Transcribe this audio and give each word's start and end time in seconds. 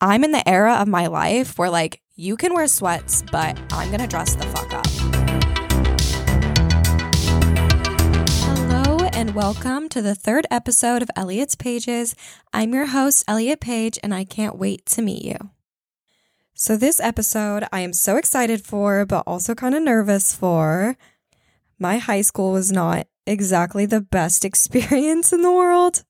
I'm 0.00 0.22
in 0.22 0.30
the 0.30 0.48
era 0.48 0.74
of 0.74 0.86
my 0.86 1.08
life 1.08 1.58
where 1.58 1.70
like 1.70 2.00
you 2.14 2.36
can 2.36 2.54
wear 2.54 2.68
sweats, 2.68 3.24
but 3.32 3.58
I'm 3.72 3.90
to 3.90 4.06
dress 4.06 4.36
the 4.36 4.44
fuck 4.44 4.72
up. 4.72 4.86
Hello 8.44 9.08
and 9.12 9.34
welcome 9.34 9.88
to 9.88 10.00
the 10.00 10.14
third 10.14 10.46
episode 10.52 11.02
of 11.02 11.10
Elliott's 11.16 11.56
Pages. 11.56 12.14
I'm 12.52 12.72
your 12.72 12.86
host, 12.86 13.24
Elliott 13.26 13.58
Page, 13.58 13.98
and 14.04 14.14
I 14.14 14.22
can't 14.22 14.56
wait 14.56 14.86
to 14.86 15.02
meet 15.02 15.24
you. 15.24 15.50
So, 16.54 16.76
this 16.76 17.00
episode 17.00 17.64
I 17.72 17.80
am 17.80 17.92
so 17.92 18.14
excited 18.14 18.64
for, 18.64 19.04
but 19.04 19.24
also 19.26 19.56
kind 19.56 19.74
of 19.74 19.82
nervous 19.82 20.32
for. 20.32 20.96
My 21.76 21.98
high 21.98 22.22
school 22.22 22.52
was 22.52 22.70
not 22.70 23.08
exactly 23.26 23.84
the 23.84 24.00
best 24.00 24.44
experience 24.44 25.32
in 25.32 25.42
the 25.42 25.50
world. 25.52 26.04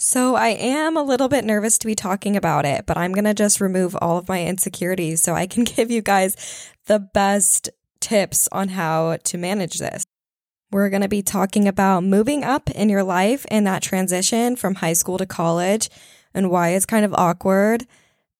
So 0.00 0.36
I 0.36 0.50
am 0.50 0.96
a 0.96 1.02
little 1.02 1.28
bit 1.28 1.44
nervous 1.44 1.76
to 1.78 1.86
be 1.88 1.96
talking 1.96 2.36
about 2.36 2.64
it, 2.64 2.86
but 2.86 2.96
I'm 2.96 3.12
going 3.12 3.24
to 3.24 3.34
just 3.34 3.60
remove 3.60 3.96
all 4.00 4.16
of 4.16 4.28
my 4.28 4.44
insecurities 4.44 5.20
so 5.20 5.34
I 5.34 5.48
can 5.48 5.64
give 5.76 5.90
you 5.90 6.02
guys 6.02 6.70
the 6.86 7.00
best 7.00 7.68
tips 7.98 8.48
on 8.52 8.68
how 8.68 9.18
to 9.24 9.36
manage 9.36 9.80
this. 9.80 10.04
We're 10.70 10.88
going 10.88 11.02
to 11.02 11.08
be 11.08 11.22
talking 11.22 11.66
about 11.66 12.04
moving 12.04 12.44
up 12.44 12.70
in 12.70 12.88
your 12.88 13.02
life 13.02 13.44
and 13.50 13.66
that 13.66 13.82
transition 13.82 14.54
from 14.54 14.76
high 14.76 14.92
school 14.92 15.18
to 15.18 15.26
college 15.26 15.90
and 16.32 16.48
why 16.48 16.70
it's 16.70 16.86
kind 16.86 17.04
of 17.04 17.12
awkward 17.14 17.84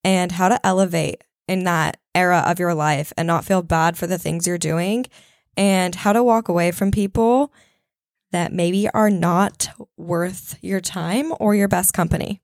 and 0.04 0.30
how 0.30 0.48
to 0.48 0.64
elevate 0.64 1.24
in 1.48 1.64
that 1.64 1.96
era 2.14 2.44
of 2.46 2.60
your 2.60 2.74
life 2.74 3.12
and 3.16 3.26
not 3.26 3.44
feel 3.44 3.62
bad 3.62 3.98
for 3.98 4.06
the 4.06 4.18
things 4.18 4.46
you're 4.46 4.58
doing 4.58 5.06
and 5.56 5.96
how 5.96 6.12
to 6.12 6.22
walk 6.22 6.48
away 6.48 6.70
from 6.70 6.92
people 6.92 7.52
that 8.32 8.52
maybe 8.52 8.88
are 8.90 9.10
not 9.10 9.68
worth 9.96 10.58
your 10.60 10.80
time 10.80 11.32
or 11.40 11.54
your 11.54 11.68
best 11.68 11.92
company. 11.92 12.40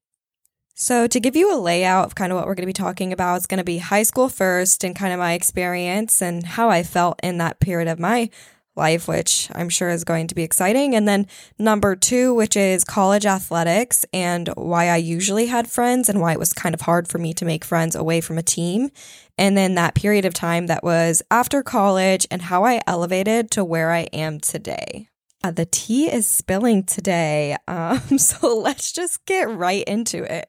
So, 0.77 1.07
to 1.07 1.21
give 1.21 1.37
you 1.37 1.55
a 1.55 1.61
layout 1.61 2.07
of 2.07 2.15
kind 2.17 2.33
of 2.33 2.37
what 2.37 2.47
we're 2.47 2.57
going 2.57 2.65
to 2.65 2.67
be 2.67 2.73
talking 2.73 3.13
about, 3.13 3.37
it's 3.37 3.47
going 3.47 3.59
to 3.59 3.65
be 3.65 3.79
high 3.79 4.03
school 4.03 4.29
first 4.29 4.83
and 4.83 4.97
kind 4.97 5.13
of 5.13 5.21
my 5.21 5.35
experience 5.35 6.21
and 6.21 6.45
how 6.45 6.69
I 6.69 6.83
felt 6.83 7.21
in 7.23 7.39
that 7.39 7.61
period 7.61 7.87
of 7.87 8.01
my 8.01 8.29
life, 8.77 9.07
which 9.07 9.49
I'm 9.55 9.69
sure 9.69 9.89
is 9.89 10.03
going 10.03 10.27
to 10.27 10.35
be 10.35 10.43
exciting. 10.43 10.97
And 10.97 11.07
then 11.07 11.27
number 11.61 11.95
two, 11.95 12.35
which 12.35 12.57
is 12.57 12.83
college 12.83 13.25
athletics 13.25 14.05
and 14.13 14.49
why 14.57 14.89
I 14.89 14.97
usually 14.97 15.47
had 15.47 15.71
friends 15.71 16.09
and 16.09 16.21
why 16.21 16.33
it 16.33 16.41
was 16.41 16.53
kind 16.53 16.75
of 16.75 16.81
hard 16.81 17.07
for 17.07 17.19
me 17.19 17.33
to 17.35 17.45
make 17.45 17.65
friends 17.65 17.95
away 17.95 18.21
from 18.21 18.37
a 18.37 18.43
team. 18.43 18.91
And 19.39 19.57
then 19.57 19.77
that 19.77 19.95
period 19.95 20.25
of 20.25 20.35
time 20.35 20.67
that 20.67 20.83
was 20.83 21.23
after 21.31 21.63
college 21.63 22.27
and 22.31 22.43
how 22.43 22.65
I 22.65 22.81
elevated 22.87 23.51
to 23.53 23.65
where 23.65 23.93
I 23.93 24.09
am 24.13 24.41
today. 24.41 25.09
Uh, 25.45 25.51
the 25.51 25.67
tea 25.67 26.11
is 26.11 26.27
spilling 26.27 26.83
today, 26.83 27.55
um, 27.69 28.17
so 28.17 28.57
let's 28.57 28.91
just 28.93 29.27
get 29.27 29.51
right 29.51 29.85
into 29.85 30.25
it. 30.25 30.49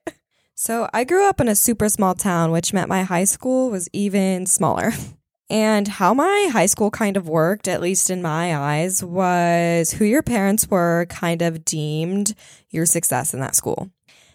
So, 0.55 0.89
I 0.93 1.03
grew 1.03 1.27
up 1.27 1.41
in 1.41 1.49
a 1.49 1.55
super 1.55 1.89
small 1.89 2.15
town, 2.15 2.51
which 2.51 2.71
meant 2.71 2.87
my 2.87 3.03
high 3.03 3.25
school 3.25 3.69
was 3.69 3.89
even 3.91 4.45
smaller. 4.45 4.93
And 5.47 5.87
how 5.87 6.15
my 6.15 6.49
high 6.51 6.65
school 6.65 6.89
kind 6.89 7.15
of 7.15 7.29
worked, 7.29 7.67
at 7.67 7.79
least 7.79 8.09
in 8.09 8.23
my 8.23 8.57
eyes, 8.57 9.03
was 9.03 9.91
who 9.91 10.03
your 10.03 10.23
parents 10.23 10.67
were 10.71 11.05
kind 11.07 11.43
of 11.43 11.63
deemed 11.63 12.33
your 12.71 12.87
success 12.87 13.31
in 13.31 13.41
that 13.41 13.55
school. 13.55 13.91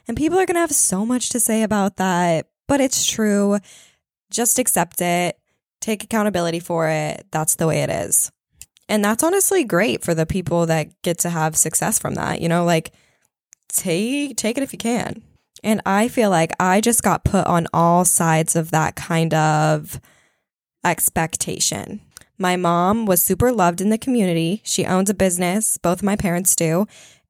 And 0.07 0.17
people 0.17 0.39
are 0.39 0.47
going 0.47 0.55
to 0.55 0.61
have 0.61 0.71
so 0.71 1.05
much 1.05 1.31
to 1.31 1.41
say 1.41 1.65
about 1.65 1.97
that, 1.97 2.51
but 2.69 2.81
it's 2.81 3.05
true. 3.05 3.59
Just 4.31 4.61
accept 4.61 5.01
it, 5.01 5.37
take 5.81 6.05
accountability 6.05 6.61
for 6.61 6.89
it. 6.89 7.27
That's 7.33 7.57
the 7.57 7.67
way 7.67 7.83
it 7.83 7.91
is. 7.91 8.31
And 8.91 9.05
that's 9.05 9.23
honestly 9.23 9.63
great 9.63 10.03
for 10.05 10.15
the 10.15 10.27
people 10.27 10.67
that 10.67 11.01
get 11.03 11.19
to 11.19 11.31
have 11.31 11.57
success 11.57 11.99
from 11.99 12.15
that. 12.15 12.41
You 12.41 12.49
know, 12.49 12.65
like 12.65 12.93
take 13.69 14.37
take 14.37 14.59
it 14.59 14.65
if 14.65 14.73
you 14.73 14.79
can. 14.79 15.23
And 15.63 15.81
I 15.87 16.09
feel 16.09 16.29
like 16.29 16.53
I 16.59 16.81
just 16.81 17.03
got 17.03 17.25
put 17.25 17.47
on 17.47 17.69
all 17.73 18.05
sides 18.05 18.57
of 18.57 18.73
that 18.73 18.97
kind 18.97 19.33
of 19.33 20.01
expectation. 20.85 22.01
My 22.37 22.57
mom 22.57 23.07
was 23.07 23.23
super 23.23 23.53
loved 23.53 23.81
in 23.81 23.91
the 23.91 23.99
community. 23.99 24.61
She 24.65 24.87
owns 24.87 25.11
a 25.11 25.15
business, 25.15 25.79
both 25.79 26.03
my 26.03 26.17
parents 26.17 26.57
do, 26.57 26.87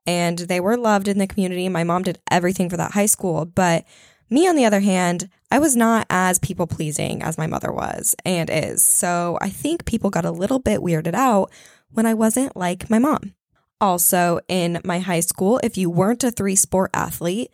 and 0.06 0.38
they 0.38 0.60
were 0.60 0.76
loved 0.76 1.08
in 1.08 1.18
the 1.18 1.26
community. 1.26 1.68
My 1.68 1.84
mom 1.84 2.04
did 2.04 2.20
everything 2.30 2.70
for 2.70 2.76
that 2.76 2.92
high 2.92 3.06
school, 3.06 3.44
but 3.44 3.84
me, 4.30 4.48
on 4.48 4.56
the 4.56 4.64
other 4.64 4.80
hand, 4.80 5.28
I 5.50 5.58
was 5.58 5.76
not 5.76 6.06
as 6.08 6.38
people 6.38 6.66
pleasing 6.66 7.22
as 7.22 7.36
my 7.36 7.46
mother 7.46 7.72
was 7.72 8.14
and 8.24 8.48
is. 8.48 8.84
So 8.84 9.38
I 9.40 9.50
think 9.50 9.84
people 9.84 10.10
got 10.10 10.24
a 10.24 10.30
little 10.30 10.60
bit 10.60 10.80
weirded 10.80 11.14
out 11.14 11.50
when 11.90 12.06
I 12.06 12.14
wasn't 12.14 12.56
like 12.56 12.88
my 12.88 12.98
mom. 12.98 13.34
Also, 13.80 14.40
in 14.46 14.80
my 14.84 15.00
high 15.00 15.20
school, 15.20 15.58
if 15.62 15.76
you 15.76 15.90
weren't 15.90 16.22
a 16.22 16.30
three 16.30 16.54
sport 16.54 16.90
athlete, 16.94 17.50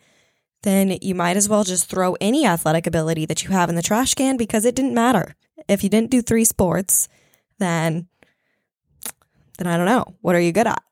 then 0.63 0.97
you 1.01 1.15
might 1.15 1.37
as 1.37 1.47
well 1.47 1.63
just 1.63 1.89
throw 1.89 2.15
any 2.19 2.45
athletic 2.45 2.85
ability 2.85 3.25
that 3.25 3.43
you 3.43 3.51
have 3.51 3.69
in 3.69 3.75
the 3.75 3.81
trash 3.81 4.13
can 4.13 4.37
because 4.37 4.65
it 4.65 4.75
didn't 4.75 4.93
matter. 4.93 5.35
If 5.67 5.83
you 5.83 5.89
didn't 5.89 6.11
do 6.11 6.21
three 6.21 6.45
sports, 6.45 7.07
then 7.57 8.07
then 9.57 9.67
I 9.67 9.77
don't 9.77 9.85
know. 9.85 10.15
What 10.21 10.35
are 10.35 10.39
you 10.39 10.51
good 10.51 10.67
at? 10.67 10.83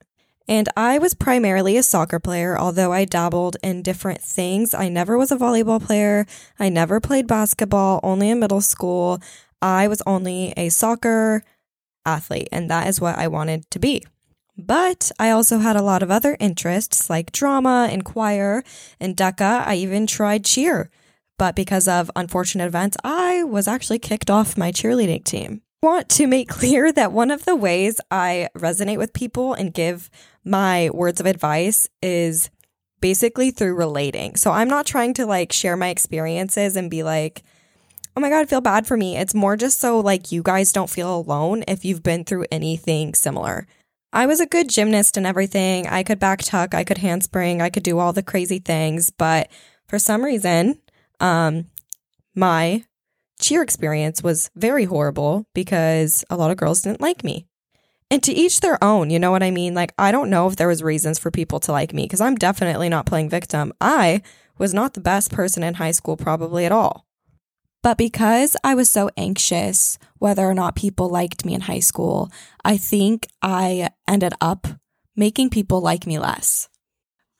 And 0.47 0.69
I 0.77 0.99
was 0.99 1.15
primarily 1.15 1.75
a 1.75 1.83
soccer 1.83 2.19
player, 2.19 2.57
although 2.57 2.93
I 2.93 3.05
dabbled 3.05 3.57
in 3.63 3.81
different 3.81 4.21
things. 4.21 4.73
I 4.73 4.89
never 4.89 5.17
was 5.17 5.31
a 5.31 5.37
volleyball 5.37 5.83
player. 5.83 6.27
I 6.59 6.69
never 6.69 6.99
played 6.99 7.27
basketball, 7.27 7.99
only 8.03 8.29
in 8.29 8.39
middle 8.39 8.61
school. 8.61 9.19
I 9.61 9.87
was 9.87 10.03
only 10.05 10.53
a 10.55 10.69
soccer 10.69 11.43
athlete, 12.05 12.49
and 12.51 12.69
that 12.69 12.87
is 12.87 13.01
what 13.01 13.17
I 13.17 13.27
wanted 13.27 13.69
to 13.71 13.79
be. 13.79 14.03
But 14.57 15.11
I 15.19 15.31
also 15.31 15.57
had 15.57 15.75
a 15.75 15.81
lot 15.81 16.03
of 16.03 16.11
other 16.11 16.37
interests 16.39 17.09
like 17.09 17.31
drama 17.31 17.89
and 17.91 18.05
choir 18.05 18.63
and 18.99 19.17
DECA. 19.17 19.65
I 19.65 19.75
even 19.75 20.05
tried 20.05 20.45
cheer. 20.45 20.91
But 21.37 21.55
because 21.55 21.87
of 21.87 22.09
unfortunate 22.15 22.67
events, 22.67 22.95
I 23.03 23.43
was 23.43 23.67
actually 23.67 23.99
kicked 23.99 24.29
off 24.29 24.57
my 24.57 24.71
cheerleading 24.71 25.25
team 25.25 25.61
want 25.85 26.09
to 26.09 26.25
make 26.25 26.49
clear 26.59 26.91
that 26.91 27.13
one 27.13 27.31
of 27.31 27.45
the 27.45 27.55
ways 27.55 28.01
I 28.11 28.49
resonate 28.57 28.97
with 28.97 29.13
people 29.13 29.53
and 29.53 29.73
give 29.73 30.09
my 30.45 30.89
words 30.93 31.19
of 31.19 31.25
advice 31.25 31.89
is 32.01 32.49
basically 33.01 33.51
through 33.51 33.75
relating. 33.75 34.35
So 34.35 34.51
I'm 34.51 34.67
not 34.67 34.85
trying 34.85 35.13
to 35.15 35.25
like 35.25 35.51
share 35.51 35.75
my 35.75 35.89
experiences 35.89 36.75
and 36.75 36.89
be 36.89 37.03
like, 37.03 37.43
oh 38.15 38.21
my 38.21 38.29
God, 38.29 38.47
feel 38.47 38.61
bad 38.61 38.87
for 38.87 38.95
me. 38.95 39.17
It's 39.17 39.33
more 39.33 39.57
just 39.57 39.79
so 39.79 39.99
like 39.99 40.31
you 40.31 40.41
guys 40.41 40.71
don't 40.71 40.89
feel 40.89 41.15
alone 41.17 41.63
if 41.67 41.83
you've 41.83 42.03
been 42.03 42.23
through 42.23 42.45
anything 42.51 43.13
similar. 43.13 43.67
I 44.13 44.27
was 44.27 44.39
a 44.39 44.45
good 44.45 44.69
gymnast 44.69 45.17
and 45.17 45.27
everything. 45.27 45.87
I 45.87 46.03
could 46.03 46.19
back 46.19 46.41
tuck, 46.41 46.73
I 46.73 46.85
could 46.85 46.99
handspring, 46.99 47.61
I 47.61 47.69
could 47.69 47.83
do 47.83 47.99
all 47.99 48.13
the 48.13 48.23
crazy 48.23 48.59
things. 48.59 49.09
But 49.09 49.49
for 49.87 49.99
some 49.99 50.23
reason, 50.23 50.79
um, 51.19 51.65
my 52.33 52.85
cheer 53.39 53.61
experience 53.61 54.23
was 54.23 54.49
very 54.55 54.85
horrible 54.85 55.45
because 55.53 56.23
a 56.29 56.37
lot 56.37 56.51
of 56.51 56.57
girls 56.57 56.81
didn't 56.81 57.01
like 57.01 57.23
me. 57.23 57.45
And 58.11 58.21
to 58.23 58.31
each 58.31 58.59
their 58.59 58.81
own, 58.83 59.09
you 59.09 59.19
know 59.19 59.31
what 59.31 59.43
I 59.43 59.51
mean? 59.51 59.73
Like, 59.73 59.93
I 59.97 60.11
don't 60.11 60.29
know 60.29 60.47
if 60.47 60.55
there 60.55 60.67
was 60.67 60.83
reasons 60.83 61.17
for 61.17 61.31
people 61.31 61.59
to 61.61 61.71
like 61.71 61.93
me 61.93 62.03
because 62.03 62.21
I'm 62.21 62.35
definitely 62.35 62.89
not 62.89 63.05
playing 63.05 63.29
victim. 63.29 63.73
I 63.81 64.21
was 64.57 64.73
not 64.73 64.93
the 64.93 65.01
best 65.01 65.31
person 65.31 65.63
in 65.63 65.75
high 65.75 65.91
school, 65.91 66.15
probably 66.15 66.65
at 66.65 66.71
all. 66.71 67.05
But 67.81 67.97
because 67.97 68.55
I 68.63 68.73
was 68.73 68.89
so 68.89 69.09
anxious 69.17 69.97
whether 70.17 70.43
or 70.43 70.53
not 70.53 70.75
people 70.75 71.09
liked 71.09 71.45
me 71.45 71.53
in 71.53 71.61
high 71.61 71.81
school, 71.81 72.31
I 72.63 72.77
think 72.77 73.27
I 73.41 73.89
ended 74.07 74.33
up 74.41 74.67
making 75.15 75.49
people 75.49 75.81
like 75.81 76.07
me 76.07 76.17
less. 76.17 76.67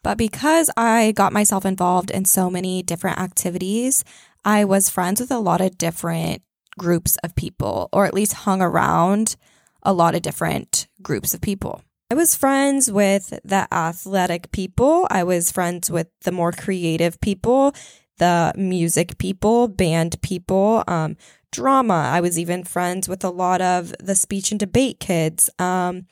But 0.04 0.20
because 0.20 0.70
I 0.78 1.14
got 1.14 1.34
myself 1.34 1.66
involved 1.66 2.12
in 2.12 2.26
so 2.26 2.52
many 2.52 2.84
different 2.84 3.20
activities, 3.20 4.04
I 4.44 4.66
was 4.66 4.90
friends 4.90 5.20
with 5.20 5.32
a 5.32 5.40
lot 5.40 5.62
of 5.62 5.80
different 5.80 6.44
groups 6.78 7.18
of 7.24 7.36
people, 7.36 7.90
or 7.92 8.06
at 8.06 8.14
least 8.14 8.34
hung 8.34 8.62
around 8.62 9.36
a 9.86 9.94
lot 9.94 10.16
of 10.16 10.22
different 10.22 10.88
groups 11.02 11.34
of 11.34 11.42
people. 11.42 11.82
I 12.12 12.16
was 12.16 12.36
friends 12.36 12.92
with 12.92 13.40
the 13.44 13.68
athletic 13.74 14.52
people. 14.52 15.08
I 15.10 15.24
was 15.24 15.52
friends 15.52 15.90
with 15.90 16.08
the 16.22 16.32
more 16.32 16.52
creative 16.52 17.20
people, 17.20 17.74
the 18.18 18.54
music 18.56 19.18
people, 19.18 19.68
band 19.68 20.22
people, 20.22 20.84
um, 20.88 21.18
drama. 21.52 22.12
I 22.14 22.22
was 22.22 22.38
even 22.38 22.64
friends 22.64 23.10
with 23.10 23.24
a 23.24 23.30
lot 23.30 23.62
of 23.62 23.94
the 24.00 24.16
speech 24.16 24.52
and 24.52 24.60
debate 24.60 25.00
kids, 25.00 25.50
um, 25.58 26.06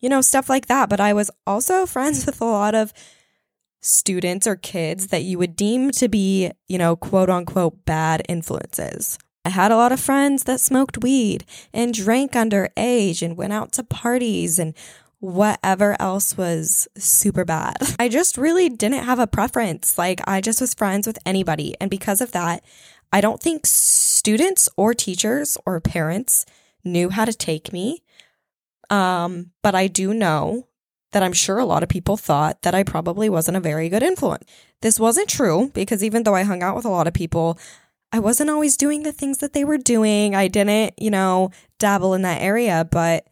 you 0.00 0.08
know, 0.08 0.20
stuff 0.20 0.48
like 0.48 0.66
that. 0.66 0.88
But 0.88 1.00
I 1.00 1.12
was 1.12 1.30
also 1.46 1.84
friends 1.84 2.24
with 2.26 2.40
a 2.40 2.46
lot 2.46 2.74
of 2.74 2.92
students 3.82 4.46
or 4.46 4.56
kids 4.56 5.08
that 5.08 5.24
you 5.24 5.36
would 5.38 5.56
deem 5.56 5.90
to 5.90 6.08
be, 6.08 6.50
you 6.68 6.78
know, 6.78 6.96
quote 6.96 7.28
unquote 7.28 7.84
bad 7.84 8.22
influences. 8.28 9.18
I 9.44 9.50
had 9.50 9.72
a 9.72 9.76
lot 9.76 9.92
of 9.92 10.00
friends 10.00 10.44
that 10.44 10.60
smoked 10.60 11.02
weed 11.02 11.44
and 11.72 11.92
drank 11.92 12.32
underage 12.32 13.22
and 13.22 13.36
went 13.36 13.52
out 13.52 13.72
to 13.72 13.82
parties 13.82 14.58
and 14.58 14.74
whatever 15.20 15.96
else 16.00 16.36
was 16.36 16.88
super 16.96 17.44
bad. 17.44 17.76
I 17.98 18.08
just 18.08 18.36
really 18.36 18.68
didn't 18.68 19.04
have 19.04 19.18
a 19.18 19.26
preference. 19.26 19.98
Like, 19.98 20.20
I 20.26 20.40
just 20.40 20.60
was 20.60 20.74
friends 20.74 21.06
with 21.06 21.18
anybody. 21.26 21.74
And 21.80 21.90
because 21.90 22.20
of 22.20 22.32
that, 22.32 22.64
I 23.12 23.20
don't 23.20 23.40
think 23.40 23.66
students 23.66 24.68
or 24.76 24.94
teachers 24.94 25.56
or 25.66 25.80
parents 25.80 26.46
knew 26.82 27.10
how 27.10 27.24
to 27.24 27.32
take 27.32 27.72
me. 27.72 28.02
Um, 28.90 29.52
but 29.62 29.74
I 29.74 29.86
do 29.86 30.12
know 30.12 30.68
that 31.12 31.22
I'm 31.22 31.32
sure 31.32 31.58
a 31.58 31.64
lot 31.64 31.82
of 31.82 31.88
people 31.88 32.16
thought 32.16 32.62
that 32.62 32.74
I 32.74 32.82
probably 32.82 33.28
wasn't 33.28 33.56
a 33.56 33.60
very 33.60 33.88
good 33.88 34.02
influence. 34.02 34.44
This 34.82 34.98
wasn't 34.98 35.28
true 35.28 35.70
because 35.72 36.02
even 36.02 36.24
though 36.24 36.34
I 36.34 36.42
hung 36.42 36.62
out 36.62 36.76
with 36.76 36.84
a 36.84 36.90
lot 36.90 37.06
of 37.06 37.14
people, 37.14 37.58
I 38.14 38.20
wasn't 38.20 38.48
always 38.48 38.76
doing 38.76 39.02
the 39.02 39.10
things 39.10 39.38
that 39.38 39.54
they 39.54 39.64
were 39.64 39.76
doing. 39.76 40.36
I 40.36 40.46
didn't, 40.46 40.94
you 40.96 41.10
know, 41.10 41.50
dabble 41.80 42.14
in 42.14 42.22
that 42.22 42.40
area, 42.40 42.86
but 42.88 43.26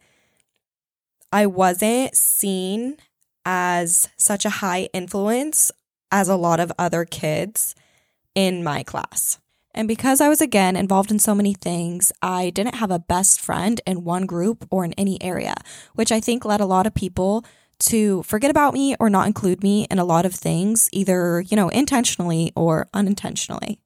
I 1.31 1.45
wasn't 1.45 2.17
seen 2.17 2.97
as 3.45 4.09
such 4.17 4.43
a 4.43 4.49
high 4.49 4.89
influence 4.91 5.71
as 6.11 6.27
a 6.27 6.35
lot 6.35 6.59
of 6.59 6.69
other 6.77 7.05
kids 7.05 7.75
in 8.35 8.61
my 8.61 8.83
class. 8.83 9.39
And 9.73 9.87
because 9.87 10.19
I 10.19 10.27
was 10.27 10.41
again 10.41 10.75
involved 10.75 11.11
in 11.11 11.17
so 11.17 11.33
many 11.33 11.53
things, 11.53 12.11
I 12.21 12.49
didn't 12.49 12.75
have 12.75 12.91
a 12.91 12.99
best 12.99 13.39
friend 13.39 13.79
in 13.87 14.03
one 14.03 14.25
group 14.25 14.67
or 14.69 14.83
in 14.83 14.91
any 14.95 15.17
area, 15.23 15.55
which 15.95 16.11
I 16.11 16.19
think 16.19 16.43
led 16.43 16.59
a 16.59 16.65
lot 16.65 16.87
of 16.87 16.93
people 16.93 17.45
to 17.79 18.21
forget 18.23 18.51
about 18.51 18.73
me 18.73 18.97
or 18.99 19.09
not 19.09 19.27
include 19.27 19.63
me 19.63 19.87
in 19.89 19.97
a 19.97 20.03
lot 20.03 20.25
of 20.25 20.35
things, 20.35 20.89
either, 20.91 21.39
you 21.39 21.55
know, 21.55 21.69
intentionally 21.69 22.51
or 22.53 22.89
unintentionally. 22.93 23.79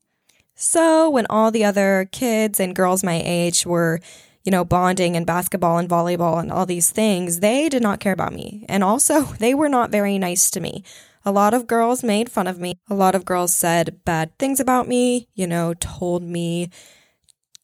So 0.60 1.08
when 1.12 1.28
all 1.30 1.52
the 1.52 1.64
other 1.64 2.10
kids 2.12 2.60
and 2.60 2.76
girls 2.76 3.04
my 3.04 3.22
age 3.24 3.64
were, 3.64 4.00
you 4.44 4.52
know, 4.52 4.66
bonding 4.66 5.16
and 5.16 5.24
basketball 5.24 5.78
and 5.78 5.88
volleyball 5.88 6.40
and 6.40 6.52
all 6.52 6.66
these 6.66 6.90
things, 6.90 7.42
they 7.42 7.70
did 7.70 7.84
not 7.84 8.00
care 8.00 8.12
about 8.12 8.34
me. 8.34 8.66
And 8.68 8.84
also, 8.84 9.22
they 9.40 9.54
were 9.54 9.70
not 9.70 9.92
very 9.92 10.18
nice 10.18 10.50
to 10.52 10.60
me. 10.60 10.84
A 11.24 11.32
lot 11.32 11.54
of 11.54 11.68
girls 11.68 12.04
made 12.04 12.32
fun 12.32 12.48
of 12.48 12.58
me. 12.58 12.80
A 12.90 12.96
lot 12.96 13.14
of 13.14 13.24
girls 13.24 13.54
said 13.54 14.04
bad 14.04 14.36
things 14.40 14.60
about 14.60 14.88
me, 14.88 15.28
you 15.36 15.46
know, 15.46 15.76
told 15.76 16.24
me 16.24 16.72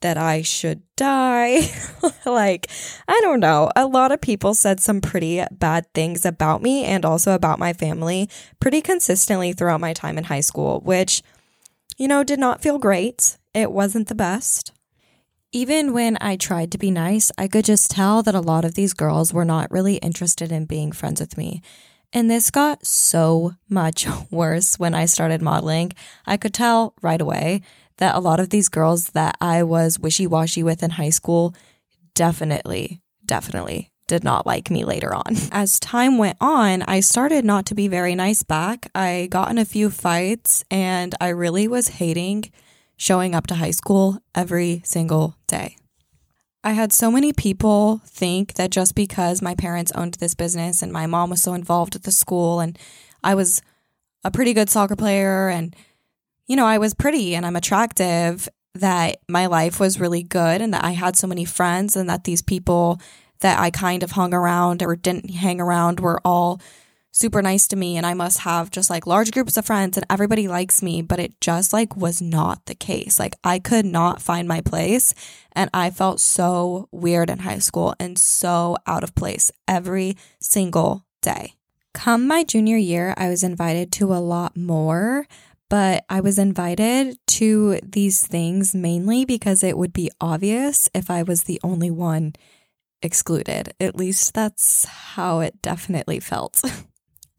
that 0.02 0.18
I 0.18 0.44
should 0.44 0.84
die. 0.96 1.62
like, 2.28 2.70
I 3.08 3.20
don't 3.22 3.40
know. 3.40 3.72
A 3.76 3.88
lot 3.88 4.12
of 4.12 4.22
people 4.22 4.54
said 4.54 4.80
some 4.80 5.02
pretty 5.02 5.44
bad 5.50 5.92
things 5.96 6.26
about 6.26 6.62
me 6.62 6.84
and 6.84 7.06
also 7.06 7.34
about 7.34 7.58
my 7.58 7.74
family 7.74 8.30
pretty 8.60 8.82
consistently 8.82 9.52
throughout 9.52 9.82
my 9.82 9.94
time 9.94 10.20
in 10.20 10.26
high 10.26 10.42
school, 10.42 10.82
which, 10.82 11.24
you 11.98 12.08
know, 12.08 12.24
did 12.24 12.40
not 12.40 12.62
feel 12.62 12.78
great. 12.78 13.38
It 13.54 13.72
wasn't 13.72 14.08
the 14.08 14.16
best. 14.16 14.72
Even 15.52 15.94
when 15.94 16.18
I 16.20 16.36
tried 16.36 16.72
to 16.72 16.78
be 16.78 16.90
nice, 16.90 17.32
I 17.38 17.48
could 17.48 17.66
just 17.66 17.92
tell 17.92 18.24
that 18.24 18.34
a 18.34 18.42
lot 18.42 18.66
of 18.66 18.74
these 18.74 18.94
girls 18.94 19.34
were 19.34 19.46
not 19.46 19.72
really 19.72 19.96
interested 19.98 20.52
in 20.52 20.66
being 20.66 20.92
friends 20.92 21.22
with 21.22 21.38
me. 21.38 21.62
And 22.12 22.30
this 22.30 22.52
got 22.52 22.86
so 22.86 23.54
much 23.70 24.08
worse 24.32 24.80
when 24.80 24.96
I 24.96 25.06
started 25.06 25.42
modeling. 25.42 25.94
I 26.26 26.38
could 26.38 26.54
tell 26.54 26.96
right 27.02 27.22
away 27.22 27.62
that 27.98 28.16
a 28.16 28.20
lot 28.20 28.40
of 28.40 28.50
these 28.50 28.70
girls 28.70 29.12
that 29.12 29.38
I 29.40 29.62
was 29.64 30.00
wishy 30.00 30.26
washy 30.26 30.64
with 30.64 30.82
in 30.82 30.92
high 30.92 31.12
school 31.12 31.56
definitely, 32.16 33.02
definitely 33.26 33.93
did 34.08 34.24
not 34.24 34.46
like 34.46 34.70
me 34.70 34.86
later 34.86 35.14
on. 35.14 35.36
As 35.52 35.80
time 35.80 36.18
went 36.18 36.38
on, 36.42 36.82
I 36.84 37.00
started 37.00 37.46
not 37.46 37.66
to 37.68 37.76
be 37.76 37.88
very 37.88 38.16
nice 38.16 38.44
back. 38.44 38.90
I 38.94 39.28
got 39.32 39.50
in 39.50 39.58
a 39.58 39.66
few 39.66 39.90
fights 39.90 40.64
and 40.70 41.16
I 41.22 41.30
really 41.30 41.68
was 41.68 41.88
hating 41.90 42.52
showing 42.96 43.36
up 43.36 43.48
to 43.48 43.56
high 43.56 43.72
school 43.72 44.20
every 44.36 44.82
single 44.86 45.36
day. 45.48 45.78
I 46.64 46.72
had 46.72 46.94
so 46.94 47.12
many 47.12 47.34
people 47.34 48.02
think 48.06 48.54
that 48.54 48.72
just 48.72 48.96
because 48.96 49.42
my 49.42 49.54
parents 49.56 49.92
owned 49.96 50.14
this 50.16 50.34
business 50.34 50.82
and 50.82 50.94
my 50.94 51.08
mom 51.08 51.30
was 51.30 51.42
so 51.42 51.54
involved 51.54 51.96
at 51.96 52.04
the 52.04 52.12
school 52.12 52.62
and 52.62 52.80
I 53.24 53.36
was 53.36 53.62
a 54.24 54.32
pretty 54.32 54.54
good 54.54 54.70
soccer 54.70 54.96
player 54.96 55.50
and 55.50 55.76
you 56.48 56.56
know, 56.56 56.66
I 56.66 56.78
was 56.78 56.94
pretty 56.94 57.36
and 57.36 57.46
I'm 57.46 57.56
attractive 57.56 58.48
that 58.76 59.18
my 59.30 59.46
life 59.46 59.80
was 59.80 60.00
really 60.00 60.24
good 60.24 60.62
and 60.62 60.74
that 60.74 60.84
I 60.84 60.92
had 60.92 61.16
so 61.16 61.28
many 61.28 61.46
friends 61.46 61.96
and 61.96 62.10
that 62.10 62.24
these 62.24 62.42
people 62.42 63.00
that 63.44 63.60
I 63.60 63.70
kind 63.70 64.04
of 64.04 64.12
hung 64.12 64.34
around 64.34 64.82
or 64.82 64.96
didn't 64.96 65.30
hang 65.30 65.62
around 65.62 66.00
were 66.00 66.20
all 66.26 66.60
super 67.12 67.42
nice 67.42 67.68
to 67.68 67.76
me 67.76 67.96
and 67.96 68.06
I 68.06 68.16
must 68.16 68.40
have 68.40 68.72
just 68.72 68.90
like 68.90 69.06
large 69.06 69.32
groups 69.32 69.56
of 69.56 69.66
friends 69.66 69.98
and 69.98 70.06
everybody 70.10 70.48
likes 70.48 70.82
me, 70.82 71.02
but 71.02 71.20
it 71.20 71.40
just 71.40 71.72
like 71.72 71.96
was 71.96 72.22
not 72.22 72.66
the 72.66 72.74
case. 72.74 73.20
Like 73.20 73.36
I 73.44 73.60
could 73.60 73.86
not 73.86 74.22
find 74.22 74.48
my 74.48 74.62
place 74.62 75.14
and 75.52 75.70
I 75.74 75.92
felt 75.92 76.20
so 76.20 76.88
weird 76.92 77.30
in 77.30 77.40
high 77.40 77.60
school 77.60 77.94
and 78.00 78.18
so 78.18 78.78
out 78.88 79.04
of 79.04 79.14
place 79.14 79.52
every 79.68 80.18
single 80.40 81.06
day. 81.22 81.54
Come 81.94 82.28
my 82.28 82.44
junior 82.44 82.78
year, 82.78 83.14
I 83.18 83.30
was 83.30 83.44
invited 83.44 83.92
to 83.94 84.14
a 84.14 84.24
lot 84.24 84.58
more, 84.58 85.28
but 85.70 86.06
I 86.10 86.22
was 86.22 86.40
invited 86.40 87.18
to 87.28 87.80
these 87.84 88.26
things 88.26 88.74
mainly 88.74 89.26
because 89.26 89.64
it 89.64 89.78
would 89.78 89.94
be 89.94 90.10
obvious 90.20 90.90
if 90.96 91.12
I 91.12 91.22
was 91.22 91.44
the 91.44 91.60
only 91.62 91.92
one 91.92 92.34
excluded. 93.04 93.74
At 93.80 93.96
least 93.96 94.34
that's 94.34 94.86
how 94.86 95.40
it 95.42 95.62
definitely 95.62 96.20
felt. 96.20 96.62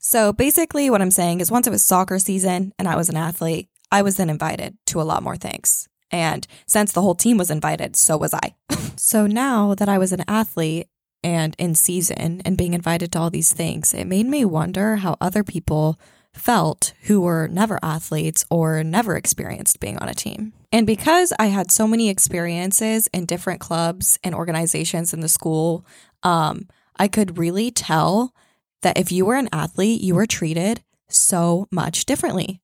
So 0.06 0.34
basically, 0.34 0.90
what 0.90 1.00
I'm 1.00 1.11
saying 1.11 1.40
is 1.40 1.50
once 1.50 1.66
it 1.66 1.70
was 1.70 1.82
soccer 1.82 2.19
season 2.19 2.75
and 2.78 2.87
I 2.87 2.94
was 2.94 3.08
an 3.08 3.16
athlete, 3.16 3.70
I 3.90 4.02
was 4.02 4.19
then 4.19 4.28
invited 4.28 4.76
to 4.88 5.00
a 5.00 5.02
lot 5.02 5.22
more 5.22 5.37
things. 5.37 5.88
And 6.11 6.46
since 6.66 6.93
the 6.93 7.00
whole 7.00 7.14
team 7.14 7.38
was 7.38 7.50
invited, 7.50 7.96
so 7.96 8.19
was 8.19 8.34
I. 8.34 8.55
so 8.96 9.26
now 9.26 9.75
that 9.75 9.88
I 9.88 9.96
was 9.96 10.12
an 10.12 10.22
athlete 10.28 10.88
and 11.22 11.56
in 11.58 11.75
season 11.75 12.43
and 12.44 12.58
being 12.58 12.75
invited 12.75 13.12
to 13.12 13.19
all 13.19 13.31
these 13.31 13.55
things, 13.55 13.94
it 13.94 14.05
made 14.05 14.26
me 14.26 14.44
wonder 14.44 14.96
how 14.96 15.17
other 15.22 15.43
people 15.43 15.99
felt 16.34 16.92
who 17.02 17.20
were 17.20 17.48
never 17.48 17.78
athletes 17.82 18.44
or 18.50 18.84
never 18.84 19.16
experienced 19.16 19.81
being 19.81 19.98
on 19.98 20.08
a 20.08 20.14
team. 20.14 20.52
And 20.72 20.86
because 20.86 21.32
I 21.38 21.46
had 21.46 21.70
so 21.70 21.86
many 21.86 22.08
experiences 22.10 23.08
in 23.12 23.26
different 23.26 23.60
clubs 23.60 24.19
and 24.25 24.34
organizations 24.34 25.14
in 25.14 25.20
the 25.20 25.28
school, 25.28 25.86
um, 26.22 26.69
I 26.98 27.08
could 27.08 27.38
really 27.38 27.70
tell 27.70 28.34
that 28.82 28.98
if 28.98 29.10
you 29.10 29.25
were 29.25 29.36
an 29.36 29.48
athlete, 29.52 30.00
you 30.00 30.14
were 30.14 30.26
treated 30.26 30.82
so 31.08 31.69
much 31.70 32.06
differently. 32.06 32.60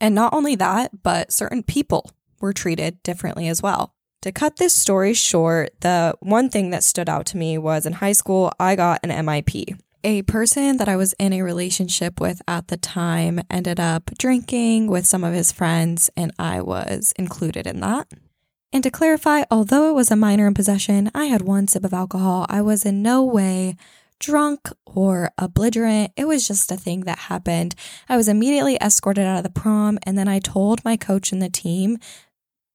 And 0.00 0.14
not 0.14 0.34
only 0.34 0.54
that, 0.56 1.02
but 1.02 1.32
certain 1.32 1.62
people 1.62 2.10
were 2.40 2.52
treated 2.52 3.02
differently 3.02 3.48
as 3.48 3.62
well. 3.62 3.94
To 4.22 4.32
cut 4.32 4.56
this 4.56 4.74
story 4.74 5.14
short, 5.14 5.70
the 5.80 6.16
one 6.20 6.50
thing 6.50 6.70
that 6.70 6.84
stood 6.84 7.08
out 7.08 7.26
to 7.26 7.36
me 7.36 7.58
was 7.58 7.86
in 7.86 7.94
high 7.94 8.12
school, 8.12 8.52
I 8.58 8.76
got 8.76 9.00
an 9.02 9.10
MIP. 9.10 9.78
A 10.06 10.22
person 10.22 10.76
that 10.76 10.88
I 10.88 10.94
was 10.94 11.14
in 11.14 11.32
a 11.32 11.42
relationship 11.42 12.20
with 12.20 12.40
at 12.46 12.68
the 12.68 12.76
time 12.76 13.40
ended 13.50 13.80
up 13.80 14.12
drinking 14.16 14.86
with 14.86 15.04
some 15.04 15.24
of 15.24 15.34
his 15.34 15.50
friends, 15.50 16.10
and 16.16 16.30
I 16.38 16.60
was 16.60 17.12
included 17.16 17.66
in 17.66 17.80
that. 17.80 18.06
And 18.72 18.84
to 18.84 18.90
clarify, 18.92 19.42
although 19.50 19.90
it 19.90 19.94
was 19.94 20.12
a 20.12 20.14
minor 20.14 20.46
in 20.46 20.54
possession, 20.54 21.10
I 21.12 21.24
had 21.24 21.42
one 21.42 21.66
sip 21.66 21.82
of 21.82 21.92
alcohol. 21.92 22.46
I 22.48 22.62
was 22.62 22.86
in 22.86 23.02
no 23.02 23.24
way 23.24 23.74
drunk 24.20 24.68
or 24.84 25.32
belligerent. 25.52 26.12
It 26.16 26.28
was 26.28 26.46
just 26.46 26.70
a 26.70 26.76
thing 26.76 27.00
that 27.00 27.18
happened. 27.18 27.74
I 28.08 28.16
was 28.16 28.28
immediately 28.28 28.76
escorted 28.80 29.26
out 29.26 29.38
of 29.38 29.42
the 29.42 29.60
prom, 29.60 29.98
and 30.04 30.16
then 30.16 30.28
I 30.28 30.38
told 30.38 30.84
my 30.84 30.96
coach 30.96 31.32
and 31.32 31.42
the 31.42 31.50
team 31.50 31.98